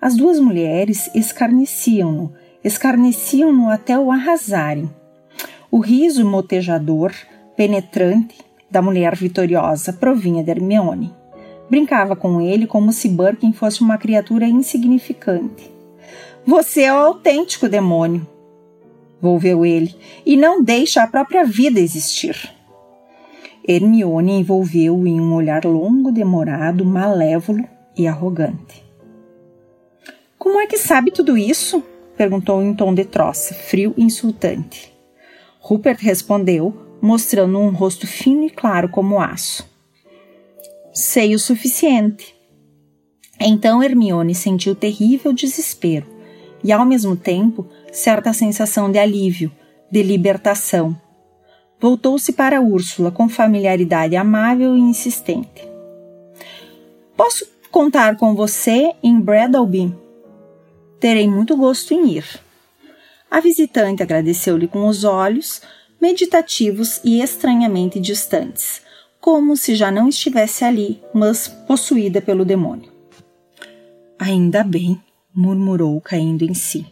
As 0.00 0.16
duas 0.16 0.38
mulheres 0.38 1.10
escarneciam-no, 1.14 2.32
escarneciam-no 2.64 3.70
até 3.70 3.98
o 3.98 4.10
arrasarem 4.10 4.90
o 5.72 5.78
riso 5.78 6.22
motejador, 6.26 7.14
penetrante, 7.56 8.36
da 8.70 8.82
mulher 8.82 9.16
vitoriosa 9.16 9.90
provinha 9.90 10.44
de 10.44 10.50
Hermione. 10.50 11.14
Brincava 11.70 12.14
com 12.14 12.42
ele 12.42 12.66
como 12.66 12.92
se 12.92 13.08
Birkin 13.08 13.54
fosse 13.54 13.80
uma 13.80 13.96
criatura 13.96 14.44
insignificante. 14.44 15.72
Você 16.44 16.82
é 16.82 16.92
o 16.92 16.96
autêntico 16.96 17.68
demônio, 17.68 18.26
volveu 19.20 19.64
ele, 19.64 19.94
e 20.26 20.36
não 20.36 20.60
deixa 20.60 21.00
a 21.00 21.06
própria 21.06 21.44
vida 21.44 21.78
existir. 21.78 22.52
Hermione 23.66 24.32
envolveu-o 24.40 25.06
em 25.06 25.20
um 25.20 25.34
olhar 25.34 25.64
longo, 25.64 26.10
demorado, 26.10 26.84
malévolo 26.84 27.64
e 27.96 28.08
arrogante. 28.08 28.82
Como 30.36 30.60
é 30.60 30.66
que 30.66 30.76
sabe 30.76 31.12
tudo 31.12 31.38
isso? 31.38 31.80
perguntou 32.16 32.60
em 32.60 32.74
tom 32.74 32.92
de 32.92 33.04
troça, 33.04 33.54
frio 33.54 33.94
e 33.96 34.02
insultante. 34.02 34.92
Rupert 35.60 36.00
respondeu, 36.00 36.74
mostrando 37.00 37.56
um 37.56 37.70
rosto 37.70 38.04
fino 38.04 38.44
e 38.44 38.50
claro 38.50 38.88
como 38.88 39.20
aço. 39.20 39.64
Sei 40.92 41.36
o 41.36 41.38
suficiente. 41.38 42.34
Então 43.38 43.80
Hermione 43.80 44.34
sentiu 44.34 44.74
terrível 44.74 45.32
desespero 45.32 46.11
e, 46.62 46.72
ao 46.72 46.84
mesmo 46.84 47.16
tempo, 47.16 47.66
certa 47.92 48.32
sensação 48.32 48.90
de 48.90 48.98
alívio, 48.98 49.50
de 49.90 50.02
libertação. 50.02 50.96
Voltou-se 51.80 52.32
para 52.32 52.60
Úrsula 52.60 53.10
com 53.10 53.28
familiaridade 53.28 54.16
amável 54.16 54.76
e 54.76 54.80
insistente. 54.80 55.68
Posso 57.16 57.46
contar 57.70 58.16
com 58.16 58.34
você 58.34 58.92
em 59.02 59.20
Bradalby? 59.20 59.94
Terei 61.00 61.28
muito 61.28 61.56
gosto 61.56 61.92
em 61.92 62.10
ir. 62.16 62.24
A 63.30 63.40
visitante 63.40 64.02
agradeceu-lhe 64.02 64.68
com 64.68 64.86
os 64.86 65.04
olhos, 65.04 65.62
meditativos 66.00 67.00
e 67.02 67.20
estranhamente 67.22 67.98
distantes, 67.98 68.82
como 69.20 69.56
se 69.56 69.74
já 69.74 69.90
não 69.90 70.08
estivesse 70.08 70.64
ali, 70.64 71.02
mas 71.14 71.48
possuída 71.48 72.20
pelo 72.20 72.44
demônio. 72.44 72.92
Ainda 74.18 74.62
bem, 74.62 75.00
murmurou, 75.34 76.00
caindo 76.00 76.42
em 76.44 76.54
si. 76.54 76.86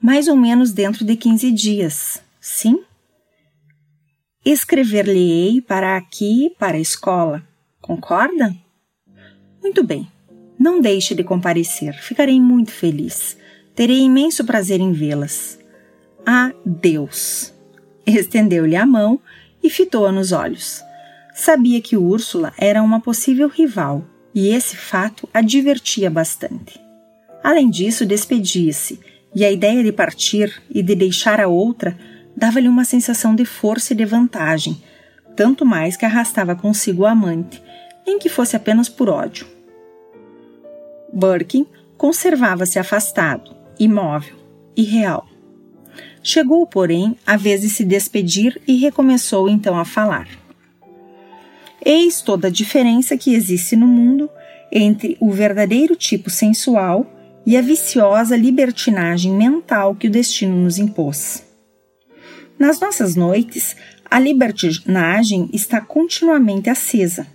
Mais 0.00 0.28
ou 0.28 0.36
menos 0.36 0.72
dentro 0.72 1.04
de 1.04 1.16
quinze 1.16 1.50
dias, 1.50 2.22
sim? 2.40 2.82
Escrever-lhe-ei 4.44 5.62
para 5.62 5.96
aqui, 5.96 6.54
para 6.58 6.76
a 6.76 6.80
escola. 6.80 7.42
Concorda? 7.80 8.54
Muito 9.62 9.82
bem. 9.82 10.06
Não 10.58 10.80
deixe 10.80 11.14
de 11.14 11.24
comparecer. 11.24 11.94
Ficarei 11.94 12.38
muito 12.40 12.70
feliz. 12.70 13.36
Terei 13.74 14.00
imenso 14.00 14.44
prazer 14.44 14.80
em 14.80 14.92
vê-las. 14.92 15.58
Adeus. 16.26 17.54
Estendeu-lhe 18.06 18.76
a 18.76 18.84
mão 18.84 19.18
e 19.62 19.70
fitou-a 19.70 20.12
nos 20.12 20.32
olhos. 20.32 20.82
Sabia 21.34 21.80
que 21.80 21.96
Úrsula 21.96 22.52
era 22.58 22.82
uma 22.82 23.00
possível 23.00 23.48
rival 23.48 24.04
e 24.34 24.48
esse 24.48 24.76
fato 24.76 25.28
a 25.32 25.40
divertia 25.40 26.10
bastante. 26.10 26.83
Além 27.44 27.68
disso, 27.68 28.06
despedia-se 28.06 28.98
e 29.34 29.44
a 29.44 29.52
ideia 29.52 29.84
de 29.84 29.92
partir 29.92 30.62
e 30.70 30.82
de 30.82 30.94
deixar 30.94 31.38
a 31.42 31.46
outra 31.46 31.94
dava-lhe 32.34 32.68
uma 32.68 32.86
sensação 32.86 33.34
de 33.34 33.44
força 33.44 33.92
e 33.92 33.96
de 33.96 34.06
vantagem, 34.06 34.82
tanto 35.36 35.66
mais 35.66 35.94
que 35.94 36.06
arrastava 36.06 36.56
consigo 36.56 37.02
o 37.02 37.06
amante, 37.06 37.62
nem 38.06 38.18
que 38.18 38.30
fosse 38.30 38.56
apenas 38.56 38.88
por 38.88 39.10
ódio. 39.10 39.46
Birkin 41.12 41.66
conservava-se 41.98 42.78
afastado, 42.78 43.54
imóvel, 43.78 44.36
irreal. 44.74 45.28
Chegou, 46.22 46.66
porém, 46.66 47.14
a 47.26 47.36
vez 47.36 47.60
de 47.60 47.68
se 47.68 47.84
despedir 47.84 48.58
e 48.66 48.76
recomeçou 48.76 49.50
então 49.50 49.78
a 49.78 49.84
falar. 49.84 50.28
Eis 51.84 52.22
toda 52.22 52.48
a 52.48 52.50
diferença 52.50 53.18
que 53.18 53.34
existe 53.34 53.76
no 53.76 53.86
mundo 53.86 54.30
entre 54.72 55.18
o 55.20 55.30
verdadeiro 55.30 55.94
tipo 55.94 56.30
sensual 56.30 57.06
e 57.46 57.56
a 57.56 57.62
viciosa 57.62 58.36
libertinagem 58.36 59.32
mental 59.32 59.94
que 59.94 60.08
o 60.08 60.10
destino 60.10 60.56
nos 60.56 60.78
impôs. 60.78 61.44
Nas 62.58 62.80
nossas 62.80 63.16
noites, 63.16 63.76
a 64.10 64.18
libertinagem 64.18 65.50
está 65.52 65.80
continuamente 65.80 66.70
acesa. 66.70 67.26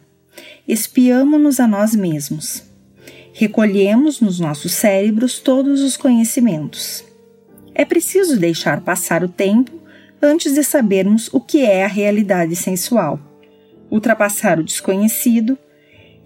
Espiamo-nos 0.68 1.60
a 1.60 1.68
nós 1.68 1.94
mesmos. 1.94 2.64
Recolhemos 3.34 4.22
nos 4.22 4.40
nossos 4.40 4.72
cérebros 4.74 5.40
todos 5.40 5.82
os 5.82 5.98
conhecimentos. 5.98 7.04
É 7.76 7.86
preciso 7.86 8.38
deixar 8.38 8.82
passar 8.82 9.24
o 9.24 9.30
tempo 9.30 9.72
antes 10.22 10.54
de 10.54 10.64
sabermos 10.64 11.30
o 11.32 11.40
que 11.40 11.66
é 11.66 11.86
a 11.86 11.88
realidade 11.88 12.56
sensual, 12.56 13.20
ultrapassar 13.90 14.60
o 14.60 14.64
desconhecido 14.64 15.58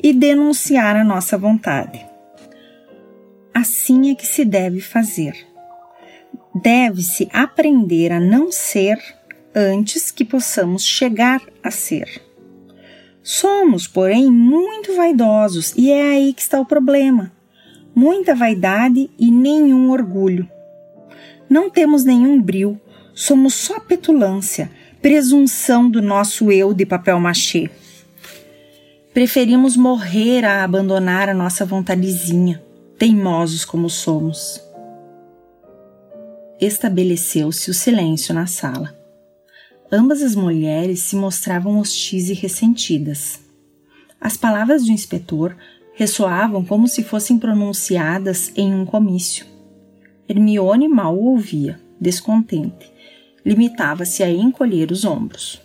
e 0.01 0.13
denunciar 0.13 0.95
a 0.95 1.03
nossa 1.03 1.37
vontade. 1.37 2.12
Assim 3.53 4.11
é 4.11 4.15
que 4.15 4.25
se 4.25 4.43
deve 4.43 4.81
fazer. 4.81 5.35
Deve-se 6.55 7.29
aprender 7.31 8.11
a 8.11 8.19
não 8.19 8.51
ser 8.51 8.97
antes 9.55 10.11
que 10.11 10.25
possamos 10.25 10.83
chegar 10.83 11.41
a 11.61 11.69
ser. 11.69 12.21
Somos, 13.21 13.87
porém, 13.87 14.29
muito 14.29 14.95
vaidosos 14.95 15.73
e 15.77 15.91
é 15.91 16.01
aí 16.01 16.33
que 16.33 16.41
está 16.41 16.59
o 16.59 16.65
problema. 16.65 17.31
Muita 17.95 18.35
vaidade 18.35 19.09
e 19.17 19.31
nenhum 19.31 19.91
orgulho. 19.91 20.49
Não 21.49 21.69
temos 21.69 22.03
nenhum 22.03 22.41
bril, 22.41 22.79
somos 23.13 23.53
só 23.53 23.79
petulância, 23.79 24.71
presunção 25.01 25.89
do 25.89 26.01
nosso 26.01 26.51
eu 26.51 26.73
de 26.73 26.85
papel 26.85 27.19
machê. 27.19 27.69
Preferimos 29.13 29.77
morrer 29.77 30.43
a 30.43 30.63
abandonar 30.63 31.29
a 31.29 31.33
nossa 31.33 31.63
vontadezinha, 31.63 32.63
teimosos 33.03 33.65
como 33.65 33.89
somos. 33.89 34.63
Estabeleceu-se 36.57 37.69
o 37.69 37.73
silêncio 37.73 38.33
na 38.33 38.47
sala. 38.47 38.97
Ambas 39.91 40.21
as 40.21 40.35
mulheres 40.35 41.01
se 41.01 41.17
mostravam 41.17 41.79
hostis 41.79 42.29
e 42.29 42.33
ressentidas. 42.33 43.41
As 44.21 44.37
palavras 44.37 44.85
do 44.85 44.91
inspetor 44.91 45.53
ressoavam 45.95 46.63
como 46.63 46.87
se 46.87 47.03
fossem 47.03 47.37
pronunciadas 47.37 48.53
em 48.55 48.73
um 48.73 48.85
comício. 48.85 49.45
Hermione 50.29 50.87
mal 50.87 51.19
ouvia, 51.19 51.77
descontente. 51.99 52.89
Limitava-se 53.45 54.23
a 54.23 54.31
encolher 54.31 54.93
os 54.93 55.03
ombros. 55.03 55.61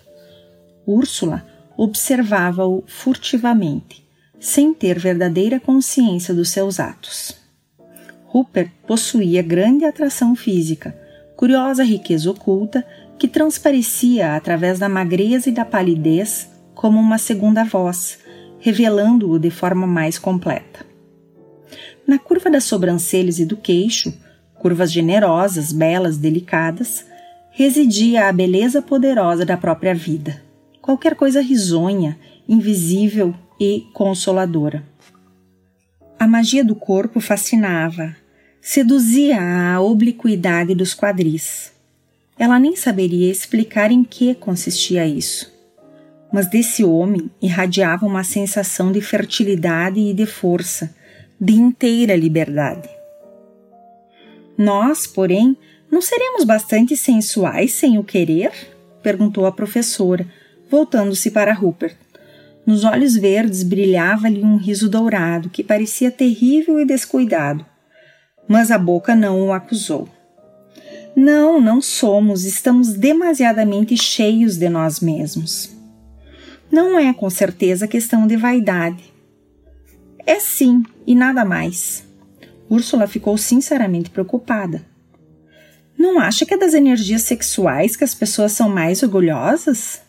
Úrsula 0.84 1.46
observava-o 1.76 2.82
furtivamente, 2.88 4.07
sem 4.40 4.72
ter 4.72 4.98
verdadeira 4.98 5.58
consciência 5.58 6.32
dos 6.32 6.50
seus 6.50 6.78
atos. 6.78 7.36
Rupert 8.26 8.70
possuía 8.86 9.42
grande 9.42 9.84
atração 9.84 10.36
física, 10.36 10.96
curiosa 11.36 11.82
riqueza 11.82 12.30
oculta 12.30 12.86
que 13.18 13.26
transparecia 13.26 14.36
através 14.36 14.78
da 14.78 14.88
magreza 14.88 15.48
e 15.48 15.52
da 15.52 15.64
palidez 15.64 16.48
como 16.74 17.00
uma 17.00 17.18
segunda 17.18 17.64
voz, 17.64 18.18
revelando-o 18.60 19.38
de 19.38 19.50
forma 19.50 19.86
mais 19.86 20.18
completa. 20.18 20.86
Na 22.06 22.18
curva 22.18 22.50
das 22.50 22.64
sobrancelhas 22.64 23.38
e 23.38 23.44
do 23.44 23.56
queixo, 23.56 24.12
curvas 24.54 24.92
generosas, 24.92 25.72
belas, 25.72 26.16
delicadas, 26.16 27.04
residia 27.50 28.28
a 28.28 28.32
beleza 28.32 28.80
poderosa 28.80 29.44
da 29.44 29.56
própria 29.56 29.94
vida, 29.94 30.40
qualquer 30.80 31.16
coisa 31.16 31.40
risonha, 31.40 32.16
invisível 32.48 33.34
e 33.58 33.86
consoladora. 33.92 34.84
A 36.18 36.26
magia 36.26 36.64
do 36.64 36.74
corpo 36.74 37.20
fascinava, 37.20 38.16
seduzia 38.60 39.40
a 39.40 39.80
obliquidade 39.80 40.74
dos 40.74 40.94
quadris. 40.94 41.72
Ela 42.38 42.58
nem 42.58 42.76
saberia 42.76 43.30
explicar 43.30 43.90
em 43.90 44.04
que 44.04 44.34
consistia 44.34 45.06
isso. 45.06 45.52
Mas 46.32 46.48
desse 46.48 46.84
homem 46.84 47.30
irradiava 47.40 48.04
uma 48.04 48.22
sensação 48.22 48.92
de 48.92 49.00
fertilidade 49.00 49.98
e 49.98 50.12
de 50.12 50.26
força, 50.26 50.94
de 51.40 51.54
inteira 51.54 52.14
liberdade. 52.14 52.88
Nós, 54.56 55.06
porém, 55.06 55.56
não 55.90 56.02
seremos 56.02 56.44
bastante 56.44 56.96
sensuais 56.96 57.72
sem 57.72 57.96
o 57.96 58.04
querer? 58.04 58.52
perguntou 59.02 59.46
a 59.46 59.52
professora, 59.52 60.26
voltando-se 60.68 61.30
para 61.30 61.54
Rupert. 61.54 61.96
Nos 62.68 62.84
olhos 62.84 63.16
verdes 63.16 63.62
brilhava-lhe 63.62 64.44
um 64.44 64.58
riso 64.58 64.90
dourado 64.90 65.48
que 65.48 65.64
parecia 65.64 66.10
terrível 66.10 66.78
e 66.78 66.84
descuidado. 66.84 67.64
Mas 68.46 68.70
a 68.70 68.76
boca 68.76 69.14
não 69.14 69.40
o 69.40 69.54
acusou. 69.54 70.06
Não, 71.16 71.58
não 71.62 71.80
somos, 71.80 72.44
estamos 72.44 72.92
demasiadamente 72.92 73.96
cheios 73.96 74.58
de 74.58 74.68
nós 74.68 75.00
mesmos. 75.00 75.74
Não 76.70 76.98
é 76.98 77.10
com 77.14 77.30
certeza 77.30 77.88
questão 77.88 78.26
de 78.26 78.36
vaidade. 78.36 79.14
É 80.26 80.38
sim, 80.38 80.82
e 81.06 81.14
nada 81.14 81.46
mais. 81.46 82.04
Úrsula 82.68 83.06
ficou 83.06 83.38
sinceramente 83.38 84.10
preocupada. 84.10 84.84
Não 85.96 86.20
acha 86.20 86.44
que 86.44 86.52
é 86.52 86.58
das 86.58 86.74
energias 86.74 87.22
sexuais 87.22 87.96
que 87.96 88.04
as 88.04 88.14
pessoas 88.14 88.52
são 88.52 88.68
mais 88.68 89.02
orgulhosas? 89.02 90.02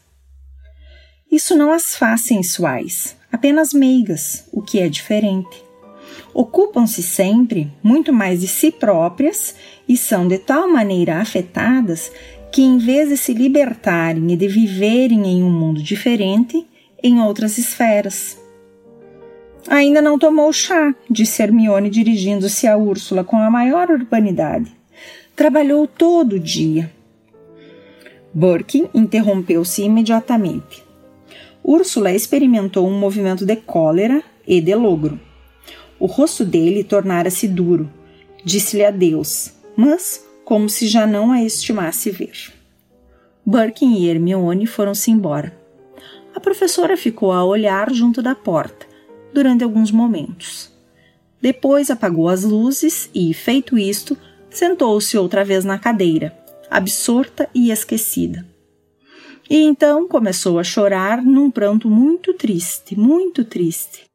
Isso 1.32 1.56
não 1.56 1.72
as 1.72 1.96
faz 1.96 2.22
sensuais, 2.22 3.16
apenas 3.32 3.74
meigas, 3.74 4.46
o 4.52 4.62
que 4.62 4.80
é 4.80 4.90
diferente. 4.90 5.64
Ocupam-se 6.34 7.04
sempre 7.04 7.72
muito 7.84 8.12
mais 8.12 8.42
de 8.42 8.48
si 8.48 8.72
próprias 8.72 9.56
e 9.88 9.96
são 9.96 10.28
de 10.28 10.40
tal 10.40 10.68
maneira 10.68 11.20
afetadas 11.20 12.12
que, 12.52 12.64
em 12.64 12.78
vez 12.78 13.10
de 13.10 13.18
se 13.18 13.34
libertarem 13.34 14.32
e 14.32 14.36
de 14.36 14.48
viverem 14.48 15.28
em 15.28 15.44
um 15.44 15.52
mundo 15.52 15.84
diferente, 15.84 16.66
em 17.02 17.22
outras 17.22 17.58
esferas. 17.58 18.38
Ainda 19.68 20.02
não 20.02 20.18
tomou 20.18 20.52
chá, 20.52 20.96
disse 21.10 21.44
Hermione 21.44 21.90
dirigindo-se 21.90 22.66
a 22.66 22.76
Úrsula 22.76 23.24
com 23.24 23.38
a 23.38 23.52
maior 23.52 23.90
urbanidade. 23.92 24.72
Trabalhou 25.36 25.86
todo 25.86 26.34
o 26.34 26.40
dia. 26.40 26.92
Burke 28.34 28.90
interrompeu-se 28.94 29.84
imediatamente. 29.84 30.89
Úrsula 31.64 32.12
experimentou 32.12 32.88
um 32.88 32.98
movimento 32.98 33.46
de 33.46 33.56
cólera 33.56 34.24
e 34.48 34.60
de 34.62 34.74
logro. 34.76 35.20
O 36.00 36.06
rosto 36.06 36.46
dele 36.46 36.84
tornara-se 36.84 37.48
duro. 37.48 37.92
Disse-lhe 38.44 38.86
adeus, 38.86 39.54
mas 39.76 40.26
como 40.46 40.70
se 40.70 40.88
já 40.88 41.06
não 41.06 41.32
a 41.32 41.44
estimasse 41.44 42.10
ver. 42.10 42.54
Birkin 43.46 43.96
e 43.96 44.10
Hermione 44.10 44.66
foram-se 44.66 45.12
embora. 45.12 45.56
A 46.36 46.40
professora 46.40 46.96
ficou 46.96 47.32
a 47.32 47.44
olhar 47.44 47.92
junto 47.94 48.22
da 48.22 48.34
porta 48.34 48.88
durante 49.34 49.64
alguns 49.64 49.92
momentos. 49.92 50.72
Depois 51.42 51.90
apagou 51.90 52.30
as 52.30 52.44
luzes 52.44 53.10
e, 53.14 53.34
feito 53.34 53.78
isto, 53.78 54.18
sentou-se 54.50 55.18
outra 55.18 55.46
vez 55.46 55.64
na 55.64 55.78
cadeira, 55.78 56.36
absorta 56.70 57.50
e 57.54 57.72
esquecida. 57.72 58.46
E 59.50 59.58
então 59.64 60.08
começou 60.08 60.60
a 60.60 60.64
chorar 60.64 61.24
num 61.24 61.50
pranto 61.50 61.90
muito 61.90 62.34
triste, 62.36 62.98
muito 62.98 63.44
triste. 63.44 64.09